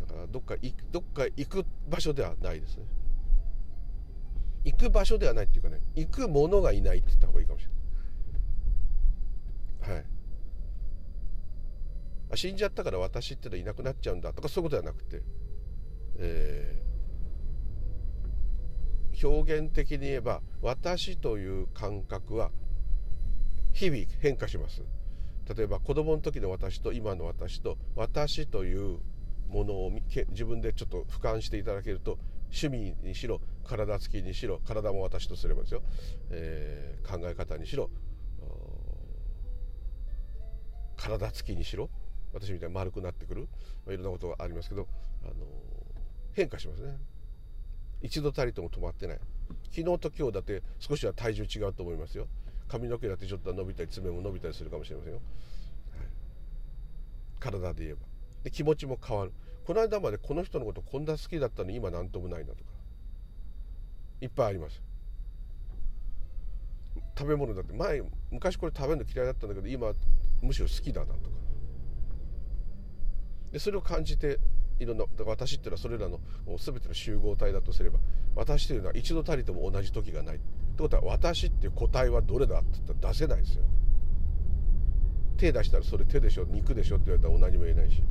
[0.00, 0.06] ら。
[0.06, 2.84] だからどっか行どっか行く場所ではないですね。
[4.64, 7.81] 行く場所ではないっていうかね行くものがいないって言った方がいいかもしれない。
[9.82, 10.04] はい。
[12.32, 15.22] あ死んじゃったから私ってのはいなくなっちゃうんだとかそういうことではなくて、
[16.18, 22.50] えー、表現的に言えば私という感覚は
[23.72, 24.82] 日々変化します。
[25.56, 29.00] 例えば子供の時の私と今の私と私という
[29.48, 29.92] ものを
[30.30, 32.18] 自分でちょっと俯瞰していただけると
[32.52, 35.82] 趣味にしろ体つきにしろ体も私とすればですよ、
[36.30, 37.90] えー、考え方にしろ
[41.02, 41.90] 体つきにしろ。
[42.32, 43.48] 私みたいに丸くなってくる、
[43.84, 44.86] まあ、いろんなことがありますけど、
[45.24, 45.34] あの、
[46.32, 46.96] 変化しますね。
[48.00, 49.18] 一度たりとも止まってない。
[49.70, 52.28] 昨日と今日だって少しは体重違うと思いますよ。
[52.68, 55.20] 髪の毛だってちょっと伸びたり爪も伸びたりするかもしれませんよ、
[55.90, 56.06] はい、
[57.38, 58.00] 体で言えば。
[58.44, 59.32] で気持ちも変わる。
[59.66, 62.70] この間までこの人のことこんな好きだったのに今何ともないなとか。
[64.20, 64.80] いっぱいあります。
[67.18, 67.72] 食べ物だって。
[67.74, 69.92] 前昔これ食べるの嫌いだったんだけど今
[70.42, 71.36] むしろ好きだなとか。
[73.52, 74.38] でそれを感じて
[74.78, 76.20] いろんなだから私っていうのはそれらの
[76.58, 77.98] 全ての集合体だとすれば
[78.34, 80.36] 私というのは一度たりとも同じ時がない。
[80.36, 83.64] ってことは私っていう個体はどれだって言ったら出せないですよ。
[85.36, 88.02] 手出したらそれ手でしょ肉でしょって言われたら何も言えないし。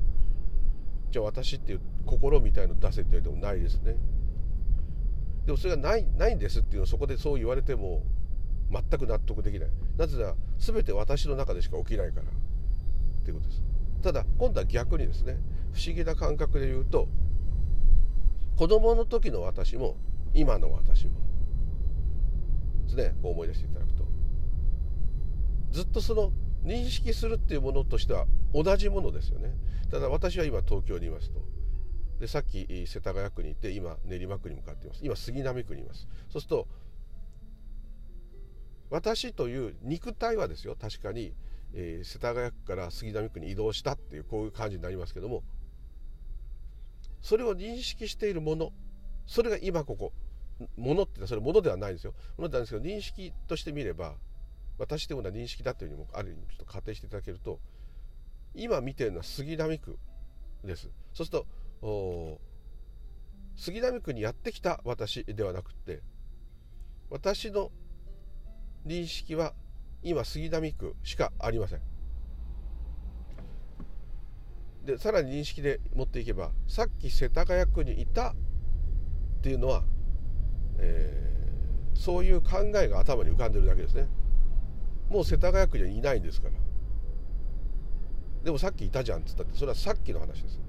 [1.12, 3.96] じゃあ私っていう心みたいの出せって言われてもないですね。
[5.46, 8.04] でもそれがないないんですっていうのをそこでそう言われても
[8.72, 9.70] 全く納得できない。
[9.98, 12.24] なぜなら全て私の中でしか起きないから。
[12.24, 13.64] っていうことです。
[14.02, 15.38] ただ今度は逆にですね
[15.74, 17.08] 不思議な感覚で言うと
[18.58, 19.96] 子供の時の私も
[20.34, 21.14] 今の私も
[22.86, 24.06] ですねこう思い出していただくと
[25.72, 26.32] ずっとその
[26.64, 29.54] 認識するっていうものとしては同じものですよね。
[29.90, 31.40] ただ私は今東京にいますと。
[32.20, 35.02] でさっき世田谷区にいて今練馬区に向かっています。
[35.04, 36.08] 今杉並区にいます。
[36.30, 36.68] そうすると
[38.92, 41.34] 私という肉体はですよ確かに、
[41.74, 45.44] えー、世田谷区から杉並区に移動したっていうこういう感じになりますけども
[47.22, 48.72] それを認識しているもの
[49.26, 50.12] それが今ここ
[50.78, 52.14] ものってそれものではないんですよ。
[52.38, 54.16] ものではないんですけど認識として見れば
[54.78, 57.60] 私というものは認識だというふうにもある意味ちょっと仮定していただけると
[58.54, 59.98] 今見てるのは杉並区
[60.64, 60.90] です。
[61.14, 61.46] そうする
[61.82, 62.40] と
[63.56, 66.02] 杉並区にやってきた私ではなくて
[67.10, 67.72] 私の
[68.86, 69.54] 認識は
[70.04, 71.82] 今杉並区しかありません。
[74.86, 78.34] でさらに認識で持っていけばさっき世田谷区にいたっ
[79.42, 79.84] ていうのは、
[80.80, 84.08] えー、そういう考えが頭に浮かんでるだけですね。
[85.10, 86.54] もう世田谷区にはいないんですから。
[88.44, 90.60] でもさっきいたじゃんっつったってそれはさっきの話です。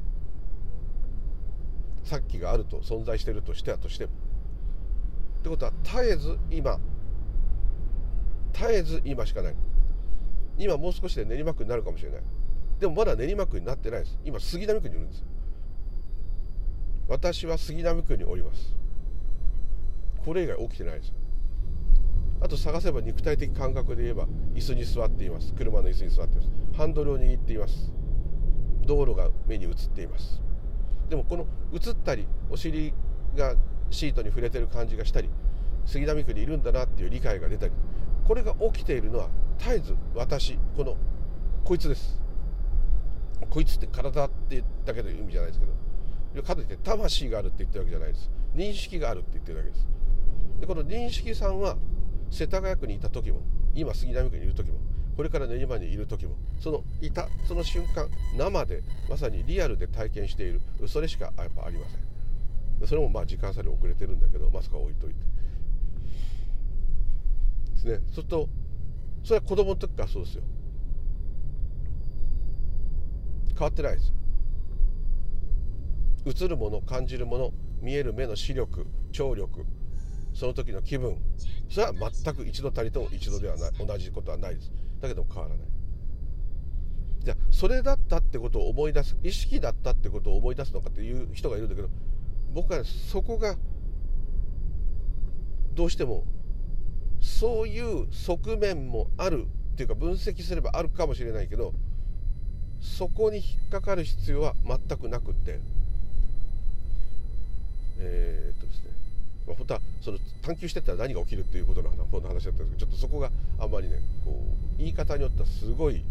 [2.05, 4.13] さっきがあると存在してるとしてはとしても。
[4.13, 6.79] ってことは絶えず今
[8.53, 9.55] 絶えず今しかない。
[10.59, 12.21] 今もう少しで練馬区になるかもしれない。
[12.81, 14.19] でもまだ練馬区になってないです。
[14.25, 15.25] 今杉並区にいるんです
[17.09, 18.75] 私は杉並区におります。
[20.25, 21.13] これ以外起きてないです。
[22.41, 25.53] あと探せば肉体的感覚で言えば椅子に座っています。
[25.55, 26.49] 車の椅子に座っています。
[26.77, 27.93] ハンドルを握っています。
[28.87, 30.43] 道路が目に映っています。
[31.09, 32.93] でもこの映ったりお尻
[33.37, 33.55] が
[33.91, 35.29] シートに触れてる感じがしたり
[35.85, 37.73] 杉並区にいるんだなっていう理解が出たり
[38.25, 40.97] これが起きているのは絶えず私この
[41.65, 42.21] こいつです。
[43.51, 45.73] こいつって体って言ったけど意味じゃないですけど。
[46.43, 48.31] かといって魂があるって言ってるわけじゃないです。
[48.55, 49.87] 認識があるって言ってるだけです。
[50.61, 51.77] でこの認識さんは
[52.31, 53.43] 世田谷区にいた時も
[53.75, 54.79] 今杉並区にいる時も
[55.17, 58.09] これから練馬にいる時もそのいたその瞬間
[58.39, 60.63] 生でまさにリアルで体験している。
[60.87, 62.89] それしかやっぱありません。
[62.89, 65.17] それもまあ時間差で遅れてるんだけどまさか置いといて。
[67.85, 68.01] ですね。
[68.07, 68.49] そうすると
[69.25, 70.43] それは子供の時からそうですよ。
[73.55, 74.13] 変わってないです。
[76.27, 79.65] よ映るもの感じるもの見える目の視力聴力
[80.35, 81.17] その時の気分
[81.69, 84.73] それは全く一度たりとも一度ではない同じことはないです。
[85.01, 85.67] だけど変わらない。
[87.25, 91.89] じゃあそれだったってことを思い出す意識だったってことを思い出すのかっていう人がいるんだけど
[92.53, 93.57] 僕はそこが
[95.75, 96.25] どうしても
[97.23, 101.73] そういう側面もあるっていうか分析すればあるかもしれないけど
[102.81, 105.61] そこに引っかかる必要は全くなくって。
[108.05, 108.91] えー、っとですね、
[109.47, 113.31] まあ、本当はその探求してったら何が起きるっていうことの方の話だったんですけどちょっとそこが
[113.61, 116.05] あんまりねこう言い方によってはすごい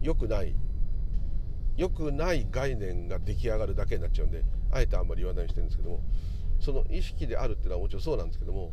[0.00, 0.54] 良くない
[1.76, 6.00] 良くない概念が出来上がるだけになっちゃうんであえてあんまり言わないようにしてるんですけども
[6.60, 8.72] その意識であるっていうのはもちろんそうなんですけども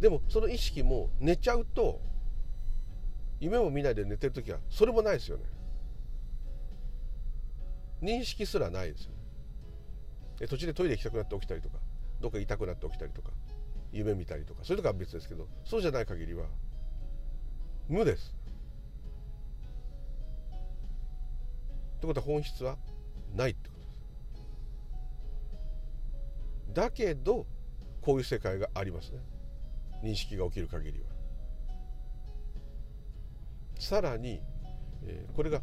[0.00, 2.00] でもその意識も寝ちゃうと
[3.40, 5.44] 夢も見ないで寝てる時はそれもないですよね。
[8.02, 9.10] 認識すらないですよ
[10.40, 10.46] ね。
[10.48, 11.78] 途中でトイレ行きたくなって起きたりとか
[12.20, 13.30] どっか痛くなって起きたりとか
[13.92, 16.46] 夢見たりとかそういうとこは別ですけどそうじゃない限りは
[17.88, 18.34] 無です。
[21.96, 22.76] ってことは本質は
[23.34, 23.86] ないってことで
[26.74, 26.74] す。
[26.74, 27.46] だけど
[28.02, 29.20] こういう世界がありますね。
[30.02, 31.06] 認識が起きる限りは。
[33.78, 34.40] さらに、
[35.06, 35.60] え、これが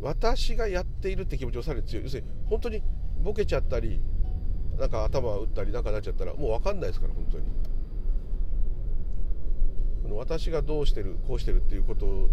[0.00, 2.04] 私がやっているって気持ちをさらに強い。
[2.04, 2.82] 要するに本当に
[3.22, 4.00] ボケちゃったり
[4.78, 7.44] なんか頭打ったりなんかなっちゃったらもう分かんないですから本当に。
[10.16, 12.28] 私がどうしてるこうしてるっていうこと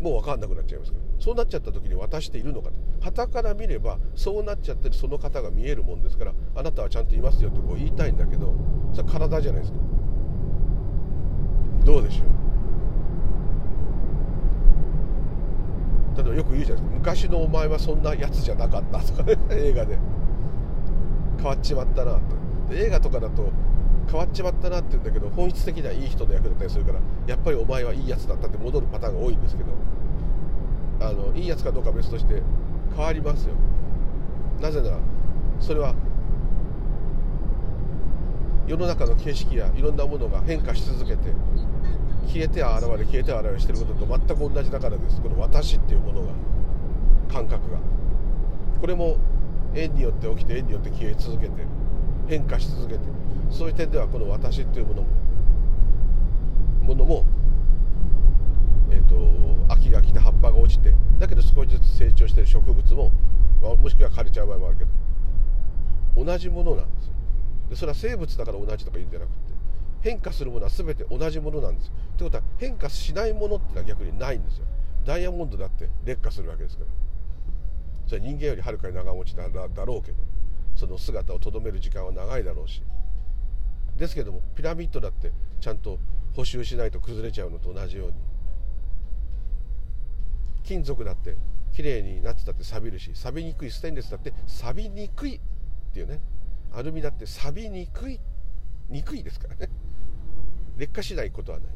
[0.00, 2.74] もう分かんなくなっちゃいますからそうなっちゃった時に私っているのかと。
[3.00, 8.54] 旗から見ればそうなっちゃってるその方が見えるもんですからあなたはちゃんといますよってこう言いたいんだけど
[8.92, 9.78] それ体じゃないですか。
[11.84, 12.26] どうでしょう。
[16.16, 16.98] 例えばよく言うじゃないですか。
[16.98, 19.36] 昔のお前はそんなやつじゃなかったとかね。
[19.50, 19.98] 映画で。
[21.36, 22.20] 変わっちまったなと。
[22.72, 23.50] 映画とかだと
[24.06, 29.70] 変わっちまったなって言うんだけど本質的にはいい人の役だったりするからやっぱりお前はいいやつだったって戻るパターンが多いんですけど
[31.00, 32.42] あのいいやつかどうか別として
[32.94, 33.54] 変わりますよ。
[34.60, 34.98] なぜなら
[35.60, 35.94] それは
[38.66, 41.32] 世の中の形式やいろんなものが変化し続けて
[42.26, 45.20] 消えては現れ消えては現れしてることと全く同じだからです。
[45.20, 46.28] この私っていうものが
[47.32, 47.78] 感覚が。
[48.80, 49.16] これも
[49.74, 51.52] 縁によって起きて縁によって消え続けて
[52.28, 53.00] 変化し続けて
[53.50, 55.08] そういう点ではこの私っていうものも
[56.82, 57.24] ものも
[58.90, 63.10] えーと、秋が来て葉っぱが落ちてだけど少しずつ成長している植物も、
[63.60, 67.12] もしくは枯れちゃう場合もあるけど同じものなんですよ。
[67.70, 69.36] でそれは生物だから同じとか言うんじゃなくて
[70.02, 74.66] 変化するものは全て同じものなんですということは変化しないものってのは逆にないんですよ。
[75.04, 76.90] ダイヤモンドだって劣化するわけですから。
[78.06, 80.18] それは人間よりはるかに長持ちだだろうけど
[80.76, 82.82] その姿をとどめる時間は長いだろうし
[83.96, 85.98] ですけどもピラミッドだってちゃんと
[86.34, 88.14] 補修しないと崩れちゃうのと同じように
[90.64, 91.36] 金属だって
[91.72, 95.40] 綺麗になってたって錆びるし錆びにくいステンレスだって錆びにくいっ
[95.92, 96.20] ていうね
[96.72, 98.18] アルミだって錆びにくい
[98.88, 99.68] にくいですからね。
[100.76, 101.68] 劣化しないことはない。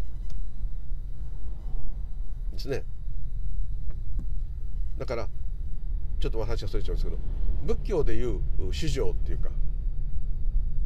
[2.52, 2.85] ですね。
[4.98, 5.28] だから
[6.18, 7.18] ちょっと話はそれちゃうんですけど
[7.64, 8.40] 仏教でいう
[8.72, 9.50] 主情っていうか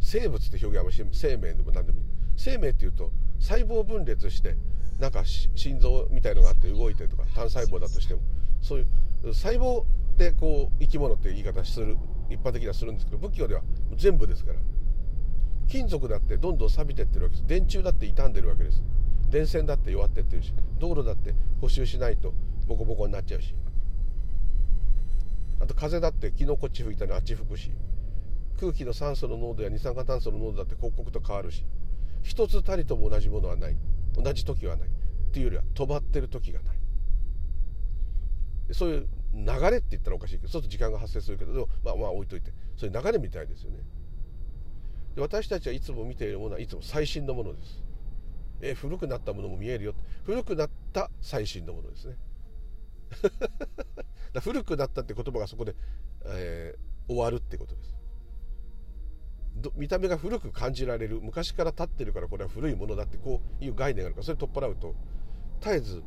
[0.02, 2.04] 生物って表現は生命でも何でもいい。
[2.36, 4.56] 生命っていうと細胞分裂して
[4.98, 8.20] なんか心臓みたいのがあって動いてとか単細胞だとしても。
[8.60, 9.84] そういう細胞
[10.18, 11.96] でこう生き物って言い方する
[12.30, 13.62] 一般的にはするんですけど仏教では
[13.96, 14.58] 全部ですから。
[15.68, 17.46] 金属だってどんどん錆びてってるわけです。
[17.46, 18.82] 電柱だって傷んでるわけです。
[19.30, 22.34] 電線だって弱ってってるし道路だって補修しないと
[22.66, 23.54] ボコボコになっちゃうし。
[25.60, 27.70] あと風だって昨日こっち吹いたのあっち吹くし。
[28.58, 31.64] 空気の酸素の濃度や二酸化炭素の濃度だって刻々と変わるし
[32.22, 33.76] 一つたりとも同じものはない。
[34.16, 34.88] 同じ時はない。
[34.88, 34.92] っ
[35.32, 36.76] ていうよりは止まってる時がない。
[38.72, 42.52] そういう流れって言ったらおかしいけどそうすると時間が発生するけどまあまあ置いといて。
[42.76, 43.78] そういう流れみたいですよね。
[45.14, 47.82] で私たちはいつも見ているものはいつも最新のものです。
[48.60, 49.94] え古くなったものも見えるよ。
[50.24, 52.16] 古くなった最新のものですね。
[54.40, 55.74] 古くなったって言葉がそこで、
[56.24, 58.01] えー、終わるってことです。
[59.76, 61.20] 見た目が古く感じられる。
[61.20, 64.94] 昔から立ってるからこれは古いものだってこういう概念があるからそれ取っ払うと
[65.60, 66.02] 絶えず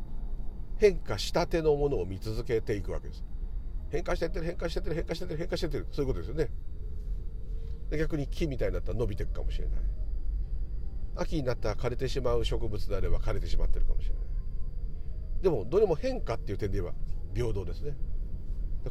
[0.78, 3.24] 変化したてのものを見続けていくわけです。
[3.92, 5.88] 変化してってる変化してってる変化してってる変化してってる。
[5.92, 6.50] そういうことですよね。
[7.90, 9.76] で逆に木みたいになったら伸びていくかもしれない。
[11.18, 14.24] 秋になったら枯れてしまう植物であれば枯れてしまってるかもしれない。
[15.44, 16.96] でもどれも変化っていう点で言えば
[17.34, 17.96] 平等ですね。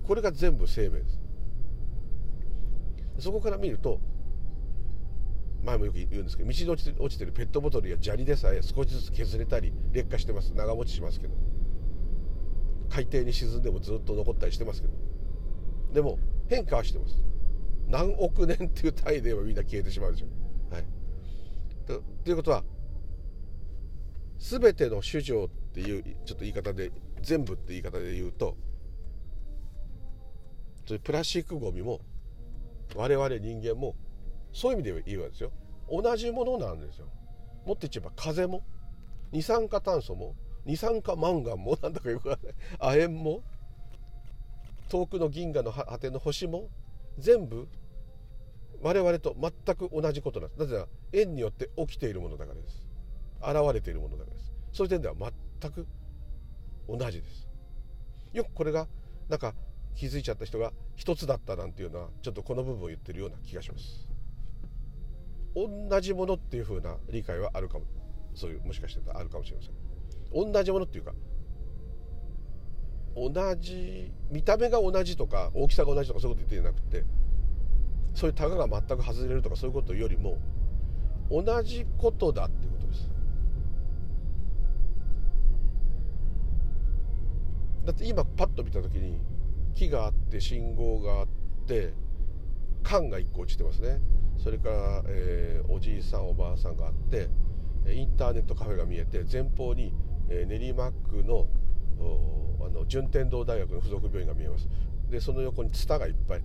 [0.02, 1.20] これが全部生命です。
[3.18, 4.00] そこから見ると
[5.64, 10.52] 前もよく言うんですけど道に落ちて落ちてるペットボトルや砂利でさえ少しずつ削れたり劣化してます。
[10.54, 11.34] 長持ちしますけど。
[12.90, 14.94] 海底に沈んでもずっと残ったりしてますけど。
[15.94, 17.16] でも変化はしてます。
[17.88, 20.26] 何億年っていう単位で言えばみんな消えてしまうでしょ
[20.70, 20.74] う。
[20.74, 20.84] はい、
[21.86, 22.64] とということは
[24.38, 26.90] 全ての主情っていうちょっと言い方で
[27.22, 28.56] 全部って言い方で言うと
[31.02, 32.00] プラスチックごみも
[32.94, 33.96] 我々人間も
[34.54, 35.52] そういう意味で言うわけですよ。
[35.90, 37.06] 同じものなんですよ。
[37.66, 38.62] もっと言えば風も
[39.32, 40.34] 二酸化炭素も
[40.64, 42.54] 二酸化マンガンも なんだかよくわかんない。
[42.78, 43.42] 亜鉛も
[44.88, 46.70] 遠くの銀河の果ての星も
[47.18, 47.68] 全部
[48.80, 50.60] 我々と全く同じことなんです。
[50.60, 52.86] なぜなら円によって起きているものだからです。
[53.42, 54.52] 現れているものだからです。
[54.72, 55.14] そういう点では
[55.60, 55.86] 全く
[56.88, 57.48] 同じです。
[58.32, 58.86] よくこれが
[59.28, 59.54] なんか
[59.96, 64.13] 気づいちゃった人が一つだったなんていうのはちょっとこの部分を言ってるような気がします。
[65.54, 67.84] 同じものっていう風な理解はあるかも。
[68.34, 70.52] そういうもしかしてあるかもしれません。
[70.52, 71.14] 同じものっていうか
[73.14, 77.04] 同じ見た目が同じとか大きさが同じとかそういうこと言ってなくて
[78.12, 80.38] そういうタガが全く外れるとかそういうことよりも
[81.30, 83.10] 同じことだっていうことです。
[87.84, 89.20] だって今パッと見た時に
[89.74, 91.26] 木があって信号があっ
[91.66, 91.92] て
[92.82, 94.00] 缶が1個落ちてますね。
[94.38, 97.28] それから、えー、おじいさんおばあさんがあって
[97.92, 99.92] インターネットカフェが見えて前方に、
[100.28, 101.46] えー、練馬区の
[102.60, 104.68] あの順天堂大学の附属病院が見えます。
[105.10, 106.42] でその横にツタがいっぱい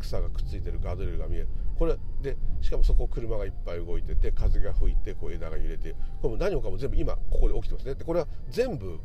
[0.00, 1.48] 草がくっついてるガードレールが見える。
[1.78, 7.94] これでしかもそこ車がいっぱい動いてて風が吹いてこう枝が揺れてこれも何もかも全部今ここで起きてますね。
[7.94, 8.98] でこれは全部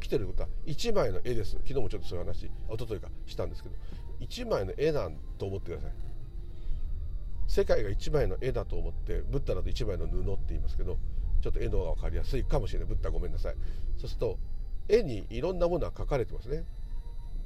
[0.00, 1.52] 起きてることは1枚の絵です。
[1.52, 3.74] 昨日もちょっとそういう話一昨日かしたんですけど
[4.20, 5.92] 1枚の絵なんと思ってください。
[7.46, 10.98] 世界が1枚の絵だと思ってブッダだと1枚の布って言いますけど
[11.42, 12.88] ちょっと絵の方が分かりやすいかもしれない。
[12.88, 13.54] ブッダごめんなさい。
[13.98, 14.38] そうすると
[14.88, 16.64] 絵にいろんなものは描かれてますね。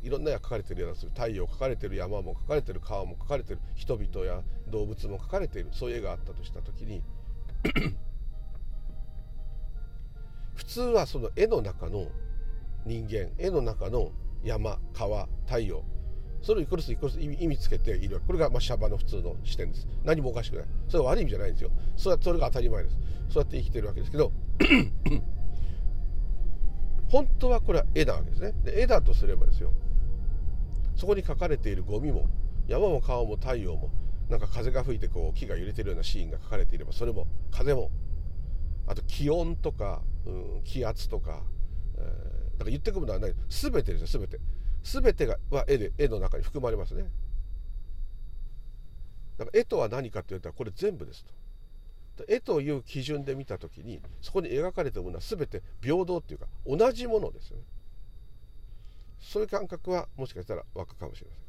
[0.03, 5.71] いろんな絵が描かれてるようなする太陽描かれてる山も描かれてる川も描かれてる人々や動物も描かれている。
[5.73, 7.03] そういう絵があったとした時に
[10.55, 12.09] 普通はその絵の中の
[12.85, 14.13] 人間絵の中の
[14.45, 15.83] 山川太陽
[16.47, 22.97] それをイコールスイコールス意味つけているこれがまあシャバの普通の視点です何もおかしくないそれは悪い意味じゃないんですよそれそれが当たり前です
[23.31, 24.31] そうやって生きてるわけですけど
[27.11, 29.73] 本当はこれは絵なわけですねで絵だとすればですよ
[30.95, 32.29] そこに書かれているゴミも
[32.69, 33.91] 山も川も太陽も
[34.31, 37.91] なんか風が吹いてこう木が揺れてるようなシーンが書かれていればそれも風も
[38.87, 41.43] あと気温とか、うん、気圧とか、
[41.99, 44.39] えー、だから言ってくるのはない全てですよ全て
[44.87, 47.05] 全てがは絵で絵の中に含まれますね。
[49.37, 51.25] だから絵とは何かって言ったらこれ全部です
[52.17, 52.25] と。
[52.29, 57.65] 絵という基準で見た時にそこに描かれてるものは全て平等っていうか同じものですよね。
[59.21, 61.45] そういう感覚はもしかしたら湧くかもしれません。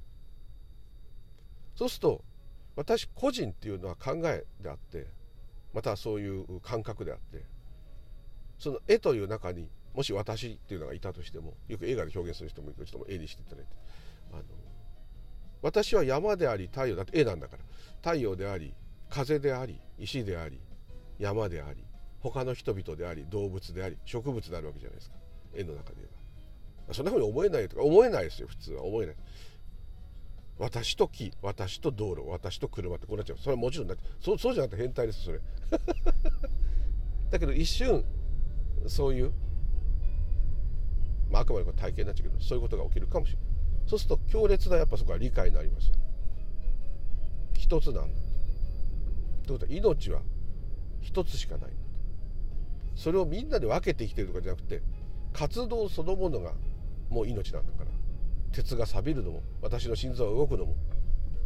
[1.75, 2.23] そうすると
[2.75, 5.07] 私個人っていうのは考えであって
[5.73, 7.45] またそういう感覚であって
[8.57, 13.71] その絵という中にもし私っていうのがいたとしてもよく映画で表現する人もいる人も絵にしていただいて。
[14.31, 14.43] あの
[15.61, 17.63] 私は山であり太陽だって絵なんだから。
[18.01, 18.73] 太陽であり
[19.09, 20.61] 風であり石であり
[21.19, 21.83] 山であり
[22.19, 25.15] 他の人々であり動物であり植物であるわけじゃないですか。
[25.53, 26.07] 絵の中で言え
[26.87, 28.83] ばそんなふうに思えないとか思えないですよ普通は。
[28.83, 29.15] 思えない。
[30.59, 33.37] 私と木私と道路私と車ってこうなっちゃう。
[33.37, 35.39] それはもちろんだってそうそうじゃなくて変態ですそれ。
[37.29, 38.05] だけど一瞬
[38.87, 39.31] そういう
[41.31, 43.45] まあ、あくまでこれ体験になっちゃうけどそういうことが起きるかもしれない
[43.87, 45.91] そうすると強烈なやっぱそこは理解になります
[47.57, 48.27] 一つなんだ
[49.47, 50.21] ということは命は
[51.01, 51.61] 一つしかない。
[51.61, 51.77] んだと
[52.95, 54.81] それをみんなで分けて生きてるとかじゃなくて
[55.33, 56.53] 活動そのものが
[57.09, 57.91] もう命なんだから。
[58.53, 60.75] 鉄が錆びるのも私の心臓が動くのも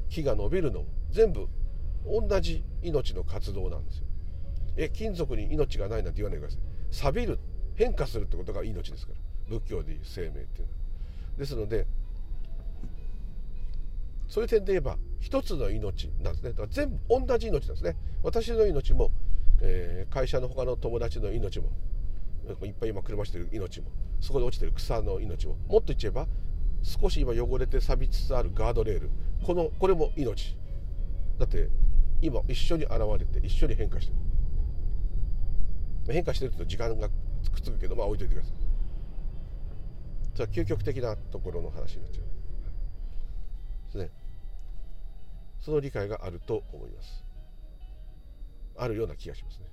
[0.09, 1.47] 木が伸びるのも全部
[2.05, 4.05] 同じ命の活動なんですよ。
[4.77, 6.61] え金属に命がないなんて言わないでください。
[6.91, 7.39] 錆びる
[7.75, 9.19] 変化するってことが命ですから
[9.49, 10.81] 仏教でいう生命っていうのは。
[11.37, 11.87] ですので
[14.27, 16.51] そういう点で言えば一つの命なんですね。
[16.51, 17.95] だから全部同じ命なんですね。
[18.23, 19.11] 私の命も、
[19.61, 21.69] えー、会社の他の友達の命も
[22.63, 23.87] いっぱい今車してる命も
[24.19, 26.27] そこで落ちてる草の命ももっと言っちゃえば
[26.81, 29.09] 少し今汚れて錆びつつあるガードレール
[29.43, 30.55] このこれも命。
[31.37, 31.69] だって
[32.21, 34.13] 今一緒に現れて一緒に変化して
[36.07, 36.13] る。
[36.13, 37.15] 変化してると時間がくっ
[37.61, 38.70] つくけどまあ置いといてください。
[40.33, 42.25] それは究極的なところの話になっちゃう。
[43.85, 44.09] ですね。
[45.59, 47.23] その理解があると思います。
[48.77, 49.65] あるような気がしますね。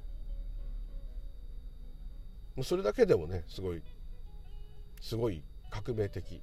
[2.56, 3.82] もうそれだけでもねすごい
[5.00, 6.42] すごい革命的。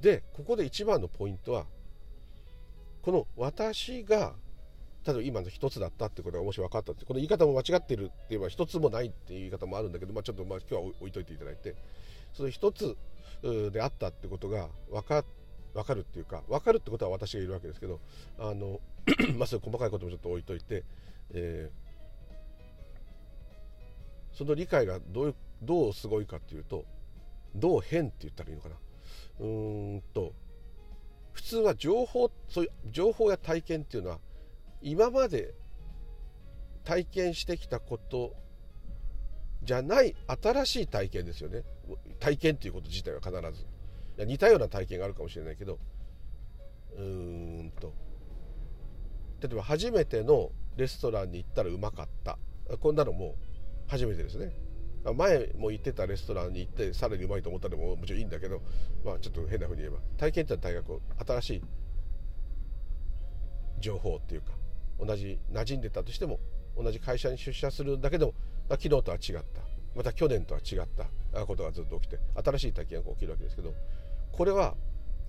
[0.00, 1.66] でここで一番のポイントは
[3.02, 4.34] この私が
[5.06, 11.74] 例えば今の一つだったってことがもし分かったってこの言い方も間違ってるって言えば一つもないっていう言い方もあるんだけど、まあ、ちょっとまあ今日は置いといていただいて。
[12.34, 12.96] その一つ
[13.42, 15.24] であったってことが分か
[15.72, 18.00] 分かるっていうか分かるってことは私がいるわけですけど
[18.38, 18.80] あの
[19.38, 20.84] まあそういう細かいこともちょっと置いといて、
[21.32, 26.84] えー、その理解がどうどうすごいかっていうと
[27.54, 28.76] どう変って言ったらいいのかな。
[29.40, 30.32] うーんと
[31.32, 34.18] 普通は情報そういう情報や体験っていうのは
[34.84, 35.54] 今まで
[36.84, 38.34] 体験してきたこと
[39.62, 41.62] じゃない新しい体験ですよね。
[42.20, 43.66] 体験っていうこと自体は必ず。
[44.26, 45.78] 似たような体験があるかもしれないけど。
[46.96, 47.02] うー
[47.62, 47.94] んと。
[49.40, 52.38] 例えば初めてのレストランに行ったらうまかった。
[52.78, 53.36] こんなのも
[53.86, 54.52] 初めてですね。
[55.16, 58.60] 前も行ってたレストランに行ってさらにうまいと思ったのももちろんいいんだけど、
[59.02, 59.98] まあ、ちょっと変なふうに言えば。
[60.18, 61.00] 体験ってのは大学
[61.40, 61.62] 新しい
[63.80, 64.52] 情報っていうか。
[64.98, 66.38] 同じ馴染んでたとしても
[66.76, 68.32] 同じ会社に出社するだけでも、
[68.68, 69.62] まあ、昨日とは違った。
[69.94, 71.06] また去年とは違った。
[71.46, 73.74] ことがずっと起きて新しい体験が起きるわけですけど
[74.32, 74.74] これは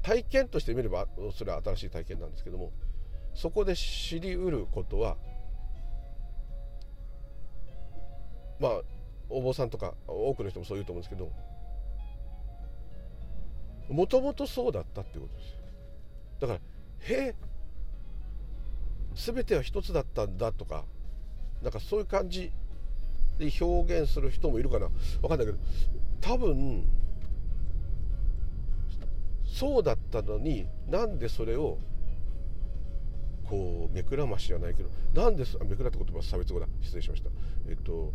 [0.04, 2.72] 体験として見ればそれは新しい体験なんですけども
[3.34, 5.18] そこで知りうることは
[8.60, 8.82] まあ
[9.30, 11.32] お坊さんとか多くの人もそう言うと思うんですけど
[13.90, 15.58] もともとそうだったっていうことですよ。
[16.42, 16.60] だから
[17.02, 17.36] 「へえ
[19.16, 20.86] 全ては一つだったんだ」とか
[21.64, 22.52] なんかそういう感じ
[23.38, 24.90] で表現する人もいるかな。
[25.22, 25.58] 分かんないけど
[26.22, 26.86] 多分
[29.46, 31.80] そうだったのになんでそれを
[33.46, 36.68] こう目くらましじゃないけどなんで目くらって言葉差別語だ。
[36.82, 37.30] 失礼しました。
[37.68, 38.12] えっと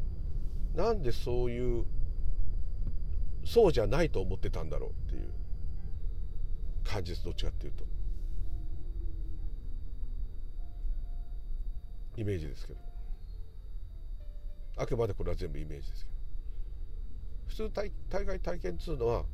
[0.75, 1.85] なんでそういう
[3.45, 5.31] そうじゃないと思ってたんだろうっていう
[6.85, 7.25] 感じです。
[7.25, 7.85] どっちかっていうと。
[12.17, 12.81] イメージですけど。
[14.77, 16.17] あくまでこれは全部イメージですけど。
[17.49, 19.25] 普通対対外体験っつうのは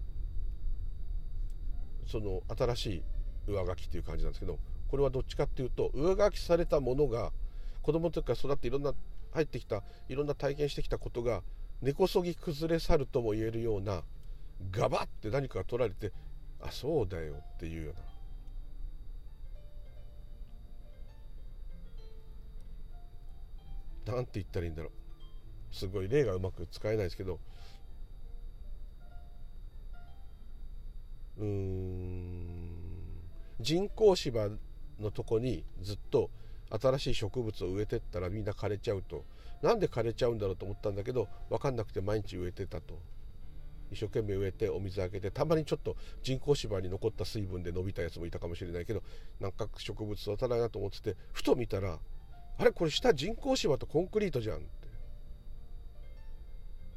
[2.06, 3.02] その新しい
[3.46, 4.58] 上書きっていう感じなんですけど
[4.88, 7.32] これはどっちかっていうと上書きされたものが
[7.82, 8.94] 子供の時から育っていろんな
[9.32, 11.42] 入ってきたいろんな体験してきたことが
[11.82, 14.02] 根こそぎ崩れ去るとも言えるような
[14.70, 16.12] ガバッて何かが取られて
[16.60, 18.15] あそうだよっていうような。
[24.06, 25.74] なんて言ったらいいんだろう。
[25.74, 27.40] すごい例がうまく使えないですけど。
[31.38, 32.70] うーん。
[33.60, 34.50] 人工芝
[35.00, 36.30] のとこにずっと
[36.70, 39.24] 新しい植物を植えてったらみんな枯れちゃうと。
[39.62, 42.98] なんで枯れちゃうんだろうと思ったんだけど分かんなくて毎日植えてたと。
[43.90, 49.02] 一生懸命植えてお水あげてたまにちょっと人工芝に残った水分で伸びたやつもいたかもしれないけど
[49.40, 51.98] なんか植物育たないなと思っててふと見たら
[52.58, 54.66] あれこれ下人工芝とコンクリートじゃんって。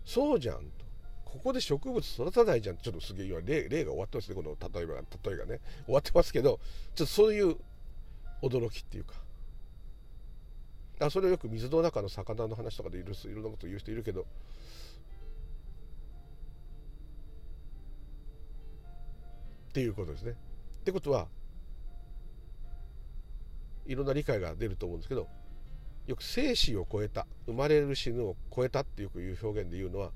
[0.05, 0.85] そうじゃんと。
[1.25, 5.59] ここで植物育たないじゃんちょっとすげえ今例例が終わってますねこの例えば例えがね。
[5.85, 6.59] 終わってますけど
[6.95, 7.55] ちょっとそういう
[8.41, 9.15] 驚きっていうか。
[11.01, 14.25] あそれをよく水の中の魚の話とかでいろいろんなこと言う人いるけど。
[19.69, 20.31] っていうことですね。
[20.31, 21.27] ってことは
[23.85, 25.27] いろんな理解が出ると思うんですけど
[26.09, 30.09] よく生死を超えた生まれる死ぬを超えたってよく言う表現で言うのは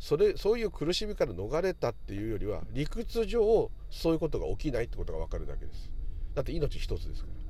[0.00, 5.92] それそういう苦しみから逃れたっていうよりは理屈上そういうことが起きないってことが分かるだけです。
[6.34, 7.40] だって命一つですから。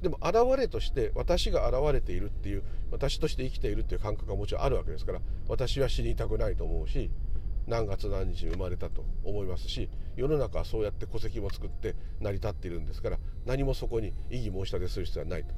[0.00, 7.10] でも現れとして私が現れているっていう私として生きているっていう感覚がもちろんあるわけですから私は死にたくないと思うし
[7.66, 15.52] 何月何日に生まれたと思いますし世の中はそうやって戸籍も作って成り立っているんですから何もそこに異議申し立てする必要はないと。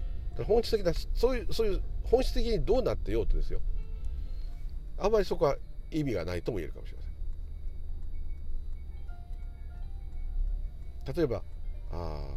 [0.45, 3.61] 本質的なそういうそういう本質的にどうなってようとですよ。
[4.99, 5.57] あまりそこは
[5.91, 7.05] 意味がないとも言えるかもしれま
[11.07, 11.17] せん。
[11.17, 11.43] 例えば
[11.91, 12.29] あ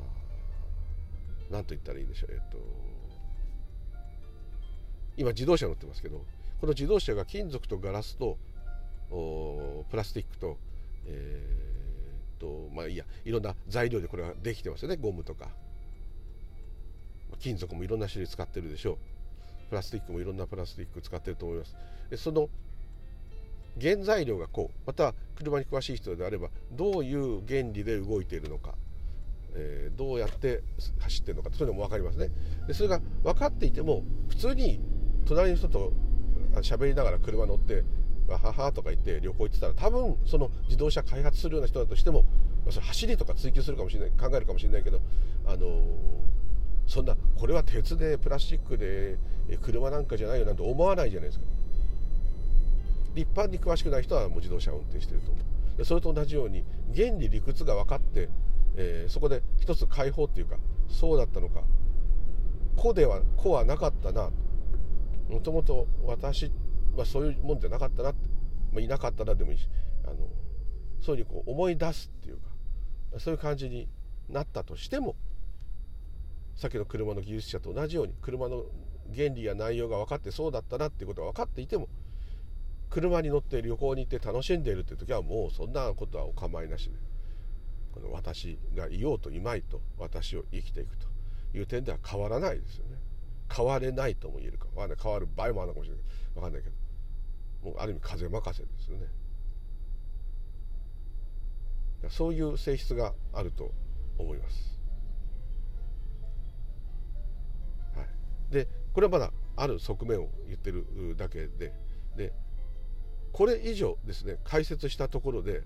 [1.51, 2.57] 何と言ったらいいんでしょう、えっと、
[5.17, 6.25] 今自動車乗ってますけど
[6.59, 8.37] この自動車が金属とガラスと
[9.91, 10.57] プラスチックと,、
[11.05, 14.95] えー、とまあいいやいろんな材料でこれはできてますよね。
[14.95, 15.49] ゴムとか。
[17.43, 18.97] 金属もいろんな種類使ってるでしょう。
[19.69, 21.75] プラスチックもいろんなプラスチック使ってると思います。
[22.09, 22.49] でその
[23.81, 28.75] 原材料がこうまた車に詳しい人であればどういう原理で動いているのか
[29.55, 30.63] えー、どうやって
[30.99, 32.29] 走ってるのかそういうのも分かりますね。
[32.67, 34.79] でそれが分かっていても普通に
[35.25, 35.93] 隣の人と
[36.61, 37.83] 喋りながら車乗って
[38.27, 42.23] わははとか言って旅行行ってたら多分その自動車開発するような人だとしても、
[42.69, 45.01] それ走りとか追求するかもしれない考えるかもしれないけど
[45.45, 45.83] あの
[46.87, 49.17] そんなこれは鉄でプラスチックで
[49.61, 51.45] 車なんかじゃないよなんて思わないじゃないですか。
[53.15, 55.39] 一般に詳しくない人はもう自動車を運転してると思
[55.79, 55.85] う。
[55.85, 56.63] それと同じように
[56.95, 58.29] 原理理屈が分かって、
[58.75, 60.57] えー、そこで一つ解放っていうか
[60.89, 61.61] そうだったのか。
[62.75, 64.29] 子では子はなかったな。
[65.29, 66.51] もともと私
[66.95, 68.27] はそういうもんじゃなかったなって、
[68.71, 69.67] まあ、いなかったなでもいいし
[70.05, 70.17] あの
[71.01, 73.87] そういうふうにこう思い出すっていうかそういう感じに
[74.29, 75.15] なったとしても
[76.55, 78.65] さっきの車の技術者と同じように車の
[79.13, 81.87] 原理や内容が分かってそうだったなっていうことが分かっていても
[82.89, 86.95] 車に乗って旅行に行って楽しんでいるっていう時はもうそんなことはお構いなしで
[87.93, 91.07] この私がいようといまいと私を生きていくと
[91.57, 92.97] いう点では変わらないですよね。
[93.55, 94.65] 変われないとも言えるか。
[94.75, 96.03] 変わる場合もあるのかもしれない。
[96.33, 96.75] 分かんないけど。
[97.69, 99.05] もうある意味風任せですよね。
[102.09, 103.71] そういう性質があると
[104.17, 104.72] 思います、
[108.53, 110.85] でこれはまだある側面を言ってる
[111.17, 111.73] だけで
[112.15, 112.31] で
[113.33, 115.63] これ以上ですね解説したところで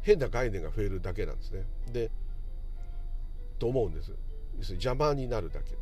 [0.00, 1.64] 変な概念が増えるだけなんですね。
[1.92, 2.10] で
[3.58, 4.12] と思うんです。
[4.56, 5.72] 要するに邪魔になるだけ。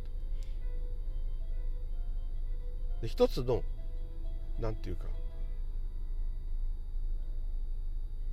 [3.01, 3.63] で一つの
[4.59, 5.05] なんていうか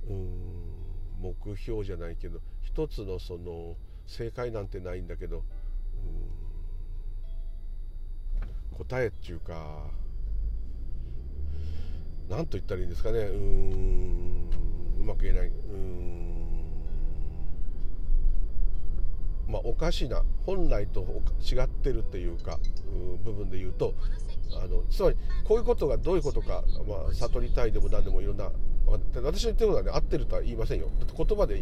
[0.09, 0.65] うん
[1.21, 3.75] 目標じゃないけど一つのその
[4.07, 5.43] 正解なんてないんだけど
[8.77, 9.89] 答えっていうか
[12.29, 13.19] 何と言ったらいいんですかね。
[13.19, 14.49] うん
[14.99, 15.47] うまく言えない。
[15.47, 16.25] うん。
[19.47, 21.01] まあ、おかしな本来と
[21.39, 22.57] 違ってるっていうか
[23.23, 23.93] 部分で言うと
[24.59, 25.15] あのつまり
[25.47, 28.49] こういうことがどういうことか、まあ、悟りたいでも何でもいろんな
[28.87, 30.89] 私の言ってることはね合ってるとは言いませんよ。
[31.15, 31.61] 言葉で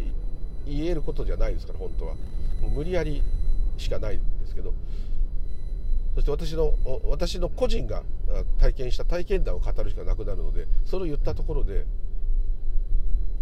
[0.66, 2.16] 言えることじゃないですから本当は。
[2.74, 3.22] 無理やり
[3.78, 4.74] しかないんですけど
[6.16, 8.04] そして私の私の個人が
[8.60, 11.86] 体験した体験談を語るしかなくなるのでそれを言ったところで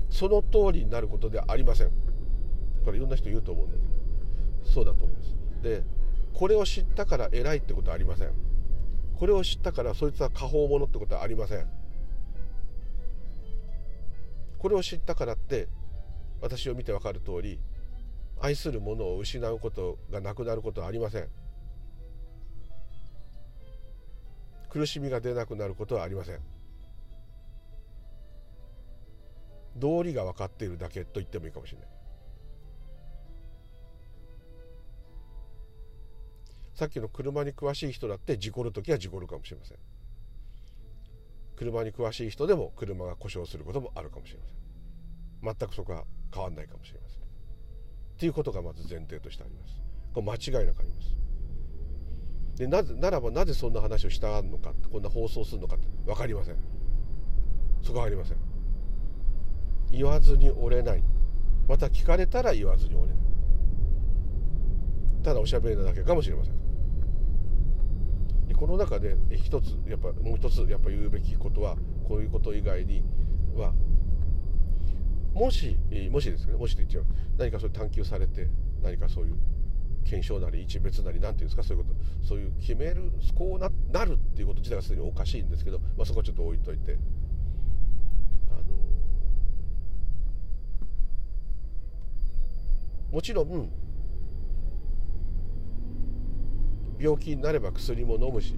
[0.09, 1.91] その通りになることではありません。
[2.83, 3.79] これいろんな人言うと思うんだけ
[4.65, 4.71] ど。
[4.71, 5.35] そうだと思います。
[5.63, 5.83] で
[6.33, 8.31] これを知ったから偉いってことはありません。
[9.17, 11.67] これを知ったからそいつは過方者ってことはありません。
[14.57, 15.67] これを知ったからって
[16.41, 17.59] 私を見て分かる通り
[18.41, 21.29] 愛するものを失うことがなくなることはありません。
[24.69, 26.39] 苦しみが出なくなることはありません。
[29.75, 31.87] 道理が分かっているだけと言ってもいいかもしれない。
[36.73, 39.77] さっきの車に詳しい人だって事故る時は事故るかもしれません。
[41.57, 45.55] 車に詳しい人でも車が故障することもあるかもしれません。
[45.59, 47.20] 全くそこは変わんないかもしれません。
[48.21, 49.81] っていうことがまず前提としてあります。
[50.13, 51.17] これ間違いなくあります。
[52.55, 56.55] でなぜならばなぜそんな話をしたがるのかこんな放送するのかって分かりません。
[57.81, 58.37] そこはありません。
[59.89, 61.03] 言わずに折れない。
[61.67, 63.17] また聞かれたら言わずに折れない。
[65.23, 66.53] ただおしゃべりなだけかもしれません。
[68.47, 71.75] でこの中で一つやっぱもう一つやっぱ言うべきことは
[72.07, 73.01] こういうこと以外に
[73.55, 73.73] は
[75.33, 75.77] もし
[76.09, 77.05] もしですねもしと言っちゃう。
[77.37, 78.47] 何かそういう探求されて
[78.83, 79.35] 何かそういう
[80.03, 82.27] 検証なり一別なり何ていうんですかそういうこと。
[82.27, 86.97] そういう決めるこうななるっていうこと自体がすでにおかしいんですけど、まあ、そこはちょっと置いといて。
[88.49, 88.61] あの
[93.11, 93.69] もちろん
[96.99, 98.55] 病気になれば薬も飲むし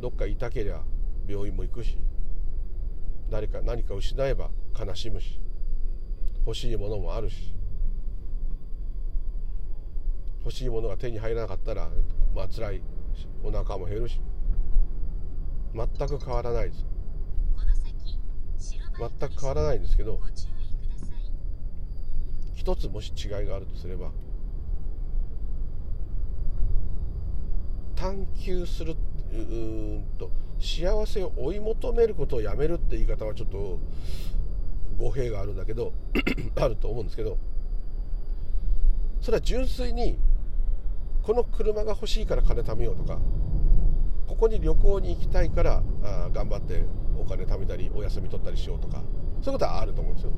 [0.00, 0.82] どっか痛けりゃ
[1.28, 1.98] 病院も行くし
[3.30, 5.40] 誰か何か失えば悲しむし
[6.46, 7.54] 欲しいものもあるし。
[10.40, 11.90] 欲しいものが手に入らなかったら
[12.34, 12.82] まあ辛い
[13.44, 14.20] お腹も減るし。
[15.74, 16.90] 全く変わらないです。
[19.00, 20.20] 全く変わらないんですけど
[22.54, 24.10] 一つもし違いがあるとすれば
[27.96, 28.96] 探求する
[29.32, 33.78] うんと幸せを追い求めることをやめるって言い方はちょっと
[35.00, 35.92] 語弊があるんだけど
[36.60, 37.38] あると思うんですけど
[39.20, 40.18] それは純粋に
[41.22, 43.18] この車が欲しいから金貯めようとか
[44.26, 46.84] ここに旅行に行きたいからあ頑張って
[47.18, 49.02] お金貯めたりお休み取ったりしようとか
[49.42, 50.32] そういうことはあると思うんですよ。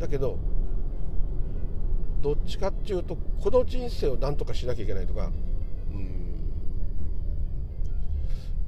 [0.00, 0.38] だけど
[2.22, 5.30] どっちかっていうとこの人生を何とかしなきゃいけないとか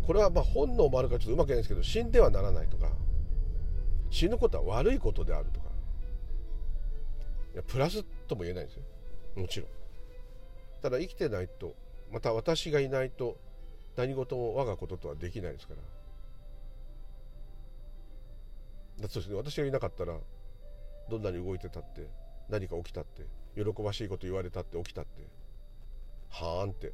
[0.07, 2.91] これはまあ本能もあるからちょっとうまくないんですけど死んではならないとか
[4.11, 5.69] 死ぬことは悪いことであるとか。
[7.55, 8.83] いやプラスとも言えないんですよ。
[9.37, 9.69] もちろん。
[10.83, 11.75] ただ生きてないと
[12.11, 13.37] また私がいないと
[13.97, 15.81] 何事も我がこととはできないですから。
[19.03, 19.37] だそうですね。
[19.37, 20.17] 私がいなかったら
[21.11, 22.09] どんなに動いてたって
[22.49, 25.27] 何か起きたって喜ばしいこと言われたって起きたって
[26.31, 26.93] はーんって。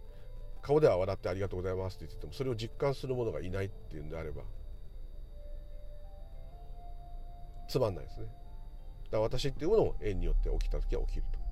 [0.64, 4.44] 顔では笑ってありがとうございますって言っててもそれを実感する者がいないっていうんであれば
[7.68, 8.26] つまんないですね。
[8.26, 11.44] だから私っていうものも縁によって起きた時は起きると。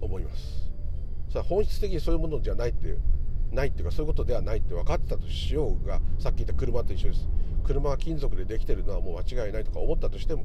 [0.00, 0.70] 思います。
[1.32, 2.96] さあ本質的にそういうものじゃないって
[3.52, 7.28] ないっていうかそういうことではないって分かってたとしようがさっき言った車と一緒です。
[7.64, 10.44] 車は金属でできてるのはもう間違いないとか思ったとしても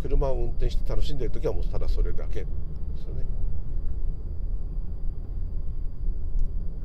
[0.00, 2.46] 車を運転して楽しんでる時はもうただそれだけで
[2.96, 3.24] すよね。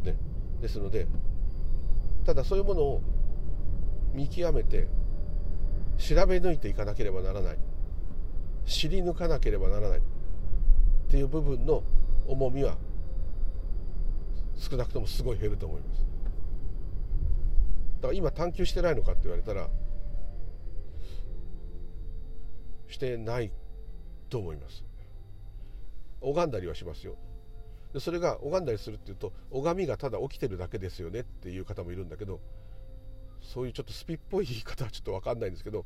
[0.03, 0.17] ね。
[0.61, 1.07] ですので
[2.25, 3.01] ただそういうものを
[4.13, 4.87] 見極めて
[5.97, 7.57] 調べ抜いていかなければならない。
[8.65, 9.99] 知り抜かなければならない。
[9.99, 10.01] っ
[11.09, 11.83] ていう部分の
[12.27, 12.77] 重みは
[14.55, 16.05] 少なくともすごい減ると思います。
[18.01, 19.67] だから今探求してないのかって言われたら
[22.87, 23.51] してない
[24.29, 24.83] と思います。
[26.21, 27.15] 拝んだりはしますよ。
[27.93, 32.39] でそれが拝んだりするっていうと拝みがただ起きてるだけですよねっていう方もいるんだけど
[33.41, 35.85] そういうちょっとスピっぽい言い方はちょっと分かんないんですけど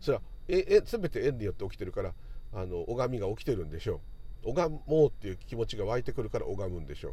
[0.00, 2.14] それはええ全て縁によって起きてるから
[2.52, 4.00] あの拝みが起きてるんでしょ
[4.44, 4.50] う。
[4.52, 7.12] 拝もうっていう気持ちが湧いてくるから拝むんでしょう、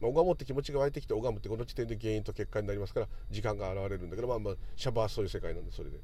[0.00, 5.98] まあ、拝もうって気持ちが湧いてきて拝むってこの時点で原因と結果になりますから時間が現れるんだけどまあまあシャバはそういう世界なんでそれで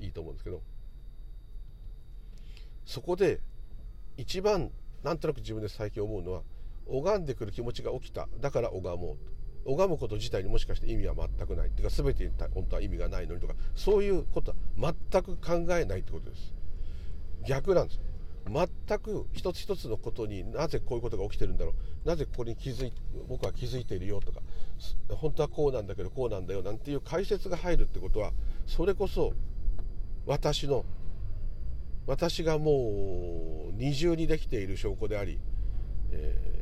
[0.00, 0.60] いいと思うんですけど。
[2.84, 3.40] そこで
[4.16, 4.70] 一番
[5.02, 6.42] なんとなく自分で最近思うのは
[6.86, 8.28] 拝んでくる気持ちが起きた。
[8.40, 9.41] だから拝もうと。
[9.64, 11.68] 拝むこと自体にもしかして意味は全くない。
[11.68, 16.54] っていうか全てに本当は意味がないのにとかそういうことは全く考えないってことです。
[17.46, 18.00] 逆なんです。
[18.48, 21.72] 全く一つ一つのことになぜこういうことが起きてるんだろ
[22.04, 22.08] う。
[22.08, 22.92] なぜここに気づい
[23.28, 24.40] 僕は気づいているよとか
[25.10, 28.32] 本当はこうなんだけどこうなんだよなんていう解説が入るってことは
[28.66, 29.32] それこそ
[30.26, 30.84] 私の
[32.06, 35.38] 私がもう二重にできている証拠であり、
[36.10, 36.61] え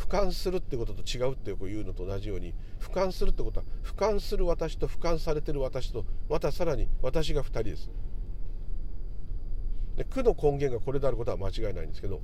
[0.00, 7.90] 俯瞰するってことと違うってよく言うのと同じように俯瞰するってことは俯瞰する私と俯瞰されてる私とまたさらに私が2人です。
[9.96, 12.22] で苦の根源がこれであることは間違いないんですけど、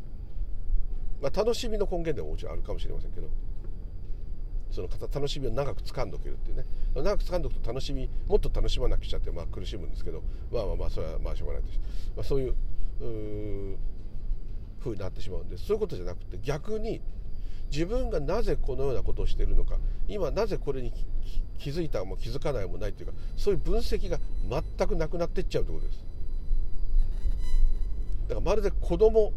[1.21, 3.29] まあ、楽しみの根源でももちろんあるかもしれませんけど
[4.71, 6.65] その楽しみを長く掴んどけるっていうね。
[6.95, 11.79] 長く掴んどくと楽しみもっと楽しまなくちゃってまあ苦しむんですけどまあまあまあそれはまあしょうがないとし、
[12.17, 12.55] まあ、そういう
[13.05, 13.77] う
[14.81, 17.03] 風になってしまうんでそういうことじゃなくて逆に
[17.71, 19.77] 自分がなぜこのようなことをしているのか
[20.09, 20.93] 今なぜこれに
[21.59, 26.05] 気づいたも気づかないもないっていうかそういう分析が全くなくなっていっちゃうということです。
[28.29, 29.33] だからまるで子供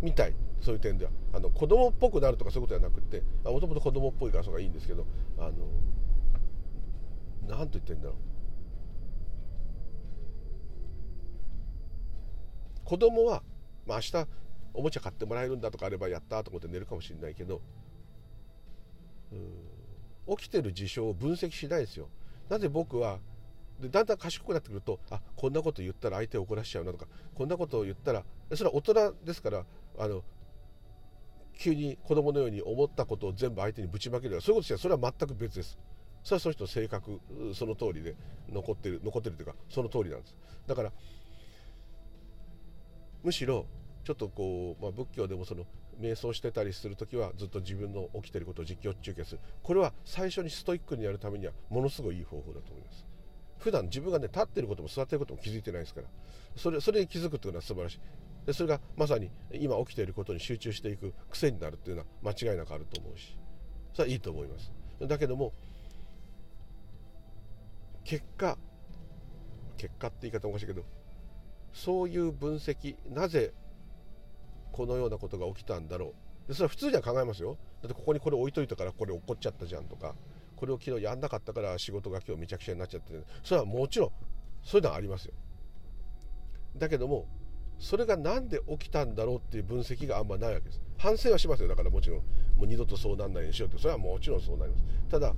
[0.00, 1.10] みたいそういう点では。
[1.32, 5.04] あの子供っぽくなるとかそういうことじゃなくてもともと子供っぽいからそれがいいんですけど
[5.36, 5.52] あの
[7.48, 8.14] 何と言ってんだろう。
[12.84, 13.42] 子供は、
[13.86, 14.28] まあ、明日
[14.74, 17.60] おもちゃ買ってもらえるんだとかあればやったと思って寝るかもしれないけど
[19.32, 20.36] うん。
[20.36, 22.08] 起きてる事象を分析しないですよ。
[22.48, 23.18] なぜ僕は
[23.80, 29.64] でだんだん賢くなってくるとあこんなこと言ったら相手を怒らしちゃうなとかこんなことを言ったらそれは大人ですから
[29.98, 30.22] あの
[31.58, 35.78] 急に子供のように思ったことを全部相手にぶちまけるそういうことじゃそれは全く別です。
[36.22, 37.20] それはその人の性格
[37.54, 38.14] その通りで
[38.50, 40.36] 残ってる残ってるというかその通りなんです。
[40.66, 40.92] だから
[43.22, 43.66] むしろ
[44.04, 45.64] ちょっとこう、まあ、仏教でもその
[46.00, 49.40] 瞑想してたりする時はずっと自分の起きてることを実況中継する。
[49.62, 53.04] これは最初にストイックにやるためにはものすごいいい方法だと思います。
[53.58, 56.06] 普段自分がね立ってることも座ってることも気づいてないですから。
[56.56, 58.00] それそれに気づくというのは素晴らしい。
[58.46, 63.36] でそれがまさに今起きていることに集中していく癖になるっていうのは間違いなくあると思うし。
[63.94, 64.70] それはいいと思います。
[65.00, 65.52] だけども
[68.04, 68.58] 結果
[69.78, 70.84] 結果って言い方おかしいけど
[71.72, 73.52] そういう分析なぜ
[74.74, 76.14] このようなことが起きたんだろ
[76.46, 76.48] う。
[76.48, 77.56] でそれは普通には考えますよ。
[77.80, 80.16] だってここにこれ置いといたからこれ落っこっちゃったじゃんとか
[80.56, 83.12] これを昨日やんなかったから仕事が今日めちゃくちゃになっちゃって
[83.44, 84.10] それはもちろん
[84.64, 85.34] そういうのはありますよ。
[86.76, 87.28] だけども
[87.78, 90.80] それが何で起きたんだろうっていう分析があんまないわけです。
[90.98, 91.68] 反省はしますよ。
[91.68, 92.24] だからもちろんも
[92.64, 93.78] う二度とそうなんないようにしようって。
[93.78, 94.84] それはもちろんそうなります。
[95.08, 95.34] ただ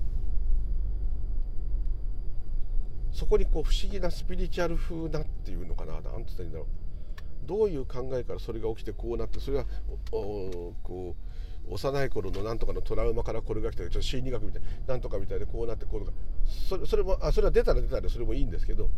[3.13, 5.95] そこにこう不思議なスピリチュアル風なっていうのかな。
[5.95, 6.86] 何て言ったらいいんだろう。
[7.47, 9.65] どういう考えからそれが起きてこうなってそれが
[10.11, 11.15] こ
[11.69, 16.13] う幼い頃のなんとかのトラウマからこれが来たちょっと心理学みたいなんとかみたいでこうなってこうとか
[16.69, 18.89] それそれもあそれは出たら出たらそれもいいんですけど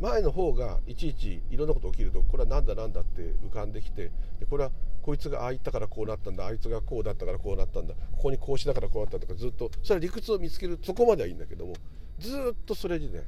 [0.00, 4.70] 前の方がいちいちいろんなこと起きるとこれはなんだなんだって浮かんできてでこれは
[5.02, 11.74] こいつがああ言ったからこうなったんだあいつがこうだったからこうなったんだここにこうしだからこうなったとかずっとそれは理屈を見つけるそこまではいいんだけども
[12.18, 13.24] ずっとそれにね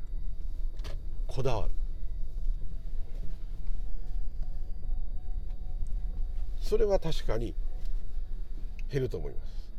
[1.26, 1.81] こだわる。
[6.72, 7.54] それは確かに
[8.90, 9.70] 減ると思います。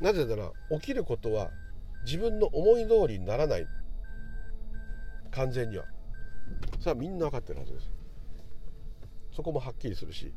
[0.00, 0.50] なぜなら
[0.80, 1.52] 起きることは
[2.04, 3.68] 自分の思い通りにならない。
[5.30, 5.84] 完全には。
[6.80, 7.92] それはみんな分かってるはずです。
[9.30, 10.32] そこもはっきりするし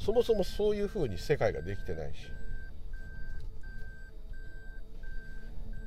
[0.00, 2.18] そもそもそういうふうに世界ができてないし。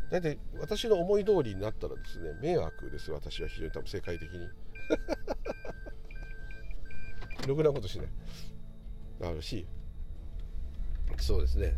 [0.09, 4.47] 大体私の思い通りになったらですね迷惑です私は非常に多分世界的に。
[7.47, 8.07] ろくなことしない。
[9.23, 9.65] あるし。
[11.19, 11.75] そうですね。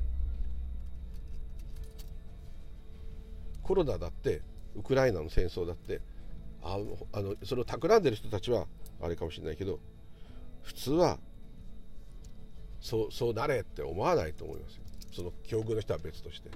[3.64, 4.42] コロナだって
[4.76, 6.02] ウクライナの戦争だって
[6.64, 6.80] あ
[7.14, 8.66] あのそれを企んでる人たちは
[9.00, 9.80] あれかもしれないけど
[10.64, 11.20] 普通は
[12.82, 14.84] そうそうなれって思わないと思いますよ。
[15.12, 16.50] その境遇の人は別として。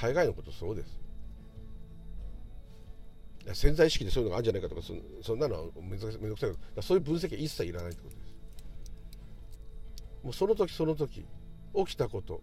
[0.00, 1.00] 大概のことそうです
[3.54, 8.28] 潜在意識でそういうのがあるんじゃないかとかそそんなのはめんどくさいけどそういう分析は一切いらないってことです。
[10.22, 11.24] もうその時その時
[11.74, 12.42] 起きたこと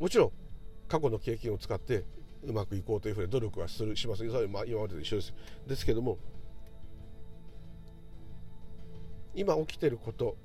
[0.00, 0.32] もちろん
[0.88, 2.04] 過去の経験を使って
[2.44, 4.28] うまくいこうというふうに努力はするします。
[4.28, 5.34] それまあ今までと一緒です。
[5.66, 6.18] ですけども
[9.34, 10.36] 今起きてること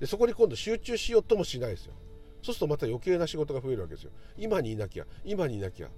[0.00, 1.94] でそこに今度集中しようともしないですよ。
[2.42, 4.10] そうするとまた余計な仕事が増えるわけですよ。
[4.36, 5.88] 今にいなきゃ今にいなきゃ。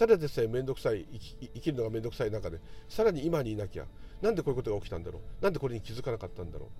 [0.00, 3.84] ただでさえ面倒くさい生きるのが面倒くさい中でさらに今にいなきゃ
[4.22, 5.44] なんでこういうことが起きたんだろう？
[5.44, 6.70] なんでこれに気づかなかったんだろ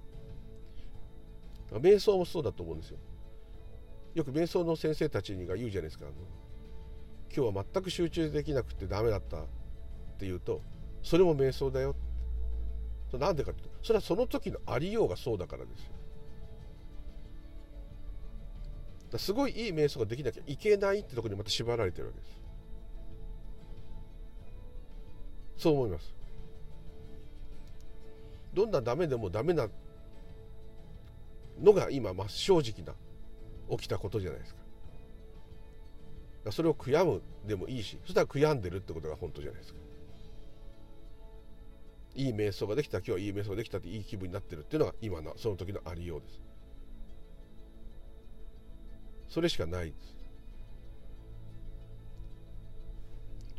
[1.73, 1.75] う？
[1.81, 2.99] 瞑想もそうだと思うんですよ。
[4.15, 6.07] よく瞑想の先生たちが言うじゃないですか。
[7.37, 9.41] 今日は全く集中できなくてダメだったっ
[10.19, 10.63] て言うと
[11.03, 11.95] それも瞑想だよ
[13.13, 15.85] なんでかってそれはその時のありようがそうだからです
[19.13, 19.19] よ。
[19.19, 22.40] すごいいい瞑想ができなきゃいけないってとこにまた縛られてるわけです。
[25.61, 26.15] そう思います。
[28.55, 29.69] どんなダメでもダメな
[31.61, 32.95] のが今真っ正直な
[33.77, 34.61] 起きたことじゃないですか。
[36.51, 39.81] それを悔やむでもいいしそしたら悔やんでるってことが本当じゃないですか。
[42.15, 46.41] いい瞑想ができた今日はいい瞑想ができたっていい気分になってるっていうのが今のその時のありようです。
[49.29, 50.17] それしかないです。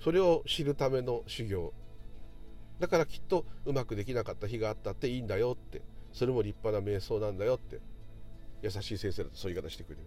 [0.04, 1.72] それを知るための修行。
[2.82, 5.84] だからきっとうまくできなかった日があったっていいんだよって。
[6.14, 7.80] それも立派な瞑想なんだよって。
[8.64, 10.02] 優しい先生だとそういう言い方してくれる。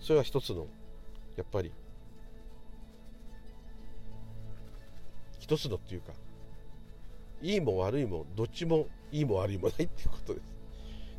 [0.00, 0.66] それは一つの
[1.36, 1.70] やっぱり
[5.38, 6.12] 一つのっていうか
[7.42, 10.44] いいも悪いもどっちもいいも悪いもないっていうことです。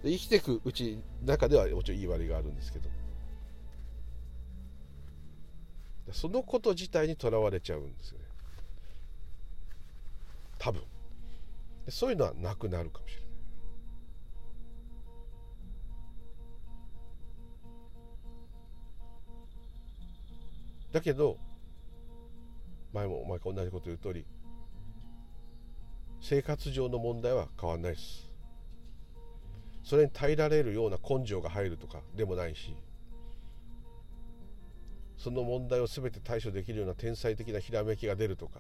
[0.04, 2.90] で生きていくうち中ではもちろんいい悪いがあるんですけど。
[6.14, 8.26] そのこと自体にとらわれちゃうんですよね。
[10.58, 10.82] 多分。
[11.90, 13.32] そういうのはなくなるかもしれない。
[20.92, 21.38] だけど
[22.94, 24.26] 前もお前と同じこと言う通り
[26.20, 28.30] 生活上の問題は変わんないです。
[29.84, 32.76] それに耐えられるような根性が入るとかでもないし
[35.22, 38.60] その問題を全て対処できるような天才的なひらめきが出るとか。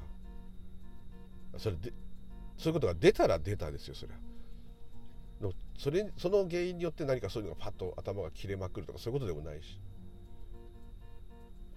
[1.57, 1.91] それで
[2.55, 4.13] そういうことが出たら出たですよそれ。
[4.13, 9.79] はそれその原因によって何かそういうのがパッと頭が切れまくるとかそういうことでもないし。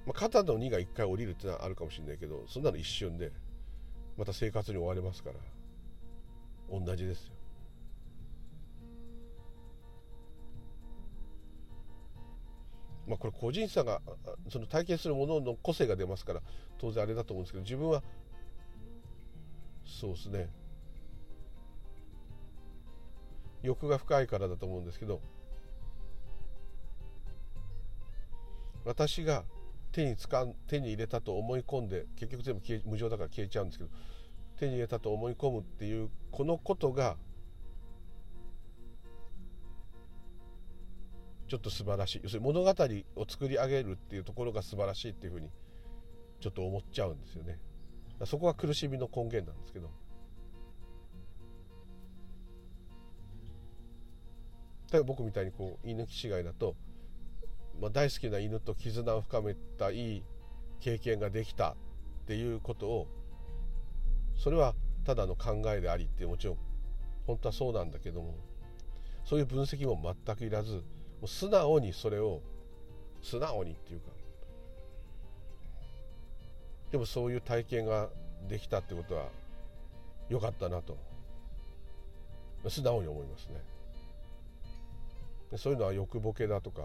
[0.04, 3.32] まあ、肩の荷が1回降りるっていうのはあるかもしれないけどそんなの一瞬で
[4.18, 5.36] また生活に追われますから。
[6.78, 7.33] 同じですよ。
[13.06, 14.00] まあ、これ個人差が
[14.48, 16.40] その体験するものの個性が出ますから
[16.78, 18.02] 当然あれだと思うんですけど自分は
[19.84, 20.48] そうですね。
[23.62, 25.20] 欲が深いからだと思うんですけど
[28.84, 29.44] 私が
[29.90, 33.90] 手につかん手に入れたと思い込んで結局全部消え無常だから消えちゃうんですけど
[34.58, 37.16] 手に入れたと思い込むっていうこのことが
[41.54, 42.20] ちょっと素晴らしい。
[42.24, 42.70] 要するに物語
[43.14, 45.50] を作り上げるっていうところが素晴らしいっていうふうに
[46.40, 47.60] ちょっと思っちゃうんですよね。
[48.24, 49.88] そこが苦しみの根源なんですけど。
[54.90, 56.74] 例えば僕みたいにこう犬騎士いだと、
[57.80, 60.22] まあ、大好きな犬と絆を深めたいい
[60.80, 61.76] 経験ができたっ
[62.26, 63.06] ていうことを
[64.36, 64.74] それは
[65.04, 66.58] ただの考えでありってもちろん
[67.28, 68.34] 本当はそうなんだけども
[69.24, 70.82] そういう分析も全くいらず
[71.24, 72.40] う素直にそれを
[73.22, 74.06] 素直にっていうか
[76.92, 78.08] でもそういう体験が
[78.48, 79.26] できたってことは
[80.28, 80.96] 良かったなと
[82.68, 83.60] 素直に思いますね。
[85.58, 86.82] そういうのは欲ボケだとか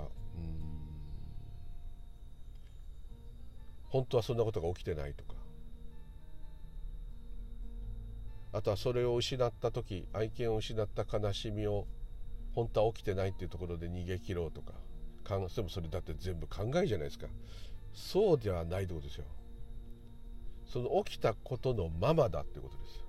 [3.89, 5.33] 本当はそんなことが起きてないとか
[8.53, 11.87] あとはそれを失った時愛犬を失った悲しみを
[12.53, 14.73] 本当は起きてないっていうところで逃げ切ろうとか
[15.23, 17.27] でもそれだって全部考えじゃないですか。
[17.93, 19.25] そうではないってことですよ。
[20.65, 23.03] その起きたことのままだってことです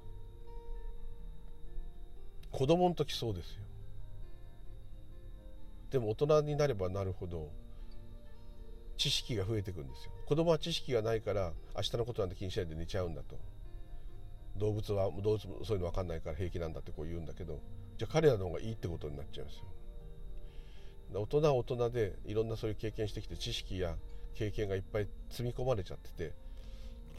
[2.50, 3.62] 子供の時そうですよ。
[5.90, 7.50] でも大人になればなるほど
[8.96, 10.12] 知識が増えていくんですよ。
[10.26, 13.38] 子供は知識がないから明日のことなんて気にしないで寝ちゃうんだと。
[14.56, 17.60] 動物は動物もそういうの分かんないから平気なんだってこう言うんだけど
[18.00, 19.64] じゃあ彼らの方がいいってことになっちゃうんですよ。
[21.20, 23.94] 大人は大人でいろんなそういう経験してきて知識や
[24.34, 26.32] 経験がいっぱい積み込まれちゃってて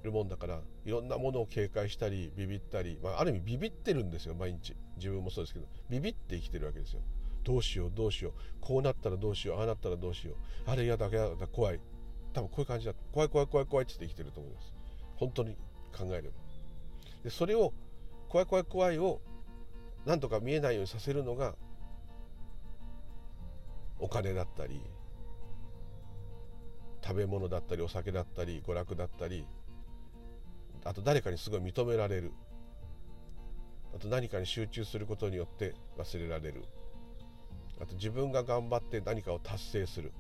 [0.02, 4.76] るもんだからいろんなものを警戒したりビビったり、まあ、ある意味ビビってるんですよ毎日。
[4.98, 7.02] 自分もそうですけどビビって生きてるわけですよ。
[7.44, 8.34] どうしようどうしよう。
[8.60, 10.36] こうなったらどうしようああなったらどうしよう。
[10.68, 11.80] あれ嫌だ嫌だ怖い。
[12.34, 12.96] 多分こういう感じだ。
[13.12, 14.74] 怖い怖い怖い怖いって生きてると思います。
[15.18, 15.56] 本当に
[15.96, 16.30] 考えれば。
[17.24, 17.72] でそれを
[18.30, 19.22] 怖い怖い怖いを
[20.06, 21.56] なんとか見えないようにさせるのが
[24.00, 24.82] お金だったり
[27.04, 29.46] 食べ物だったりお酒だったり娯楽だったり
[30.84, 32.32] あと誰かにすごい認められる。
[33.94, 36.64] あと何かに集中することによって忘れられる。
[37.80, 40.12] あと自分が頑張って何かを達成する。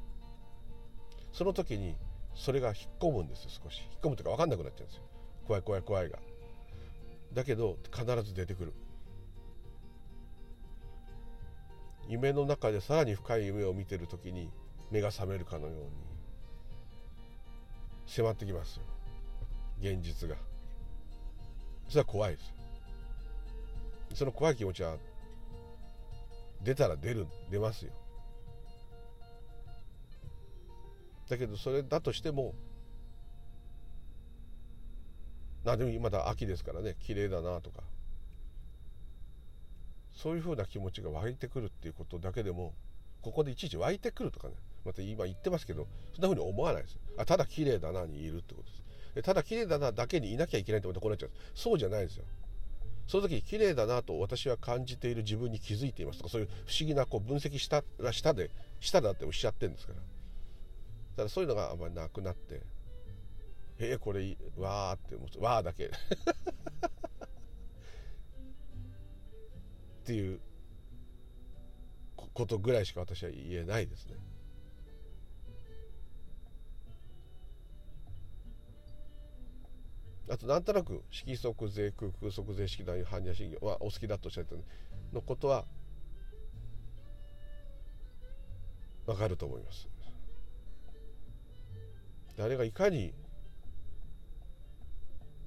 [1.32, 1.96] その時に
[2.36, 3.82] それが引っ込むんですよ少し。
[3.92, 5.04] 引っ込むというか分かんなくなっちゃうんですよ。
[5.48, 6.20] 怖い怖い怖いが。
[7.34, 8.74] だけど必ず出てくる。
[12.12, 14.52] 夢の中でさらに深い夢を見てる時に
[14.92, 15.86] 目が覚めるかのように
[18.06, 18.84] 迫ってきますよ。
[19.80, 20.36] 現実が。
[21.88, 22.54] それは怖いです。
[24.16, 24.98] その怖い気持ちは
[26.62, 27.94] 出たら出る出ますよ。
[31.30, 32.54] だけどそれだとしても
[35.64, 37.84] なでもまだ秋ですからね綺麗だなとか
[40.22, 42.74] そういうふうな気持ちが湧いてくるっていうことだけでも
[43.22, 44.54] ここでいちいち湧いてくるとかね
[44.86, 46.98] また今言ってますけどそんなふうに思わないです。
[47.18, 48.70] あただ綺麗だなにいるってこと
[49.16, 49.24] です。
[49.24, 51.32] ただ綺麗だなだけにいなきゃいけないってことこうなっちゃう。
[51.56, 52.26] そうじゃないですよ。
[53.08, 60.00] その時綺麗だなと私は感じている自分に気づいていますとかそういう不思議なこう分析したら下で下だっておっしゃってるんですから。
[61.18, 62.62] ただそういうのがあんまりなくなって
[63.80, 65.90] えー、これわーって思ってわーだけ。
[70.02, 70.40] っていう
[72.34, 74.16] ことぐらいしか私は言えないですね。
[80.30, 84.56] あとなんとなく色即税空空即税式団般若心経はお好きだとおっしゃった
[85.14, 85.66] のことは
[89.06, 89.90] わかると思います。
[92.40, 93.14] あれがいかに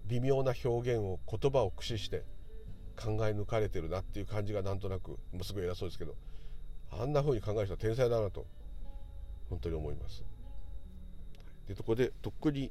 [0.07, 2.25] 微妙な表現を言葉を駆使して
[2.97, 6.15] 考え抜かれてるなっていう感じがなんとなくもうすごい偉そうですけど
[6.91, 8.47] あんな風に考える人は天才だなと
[9.51, 10.25] 本当に思います。
[11.67, 12.71] でとこでとっくに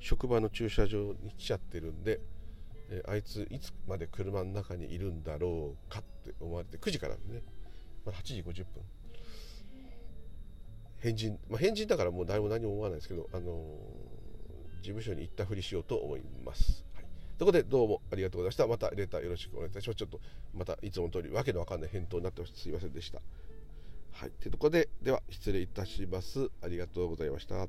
[0.00, 2.20] 職場の駐車場に来ちゃってるんで、
[2.90, 7.42] えあいついつまで車の中にいるんだろうかって思われて9時からね、
[8.04, 8.82] まあ、8時50分
[10.98, 13.44] 返事、まあ、返事だからもう誰も何も思わないですけど、あのー、
[14.80, 16.84] 事務所に行ったふりしようと思います。
[17.36, 18.66] ということでどうもありがとうございました。
[18.68, 19.96] またレターよろしくお願いいたします。
[19.96, 20.20] ちょっと
[20.54, 23.20] またいつもの通りわけのわかんない返答になってますいませんでした。
[24.12, 24.30] はい。
[24.30, 26.48] というところで、では失礼いたします。
[26.62, 27.66] ありがとうございました。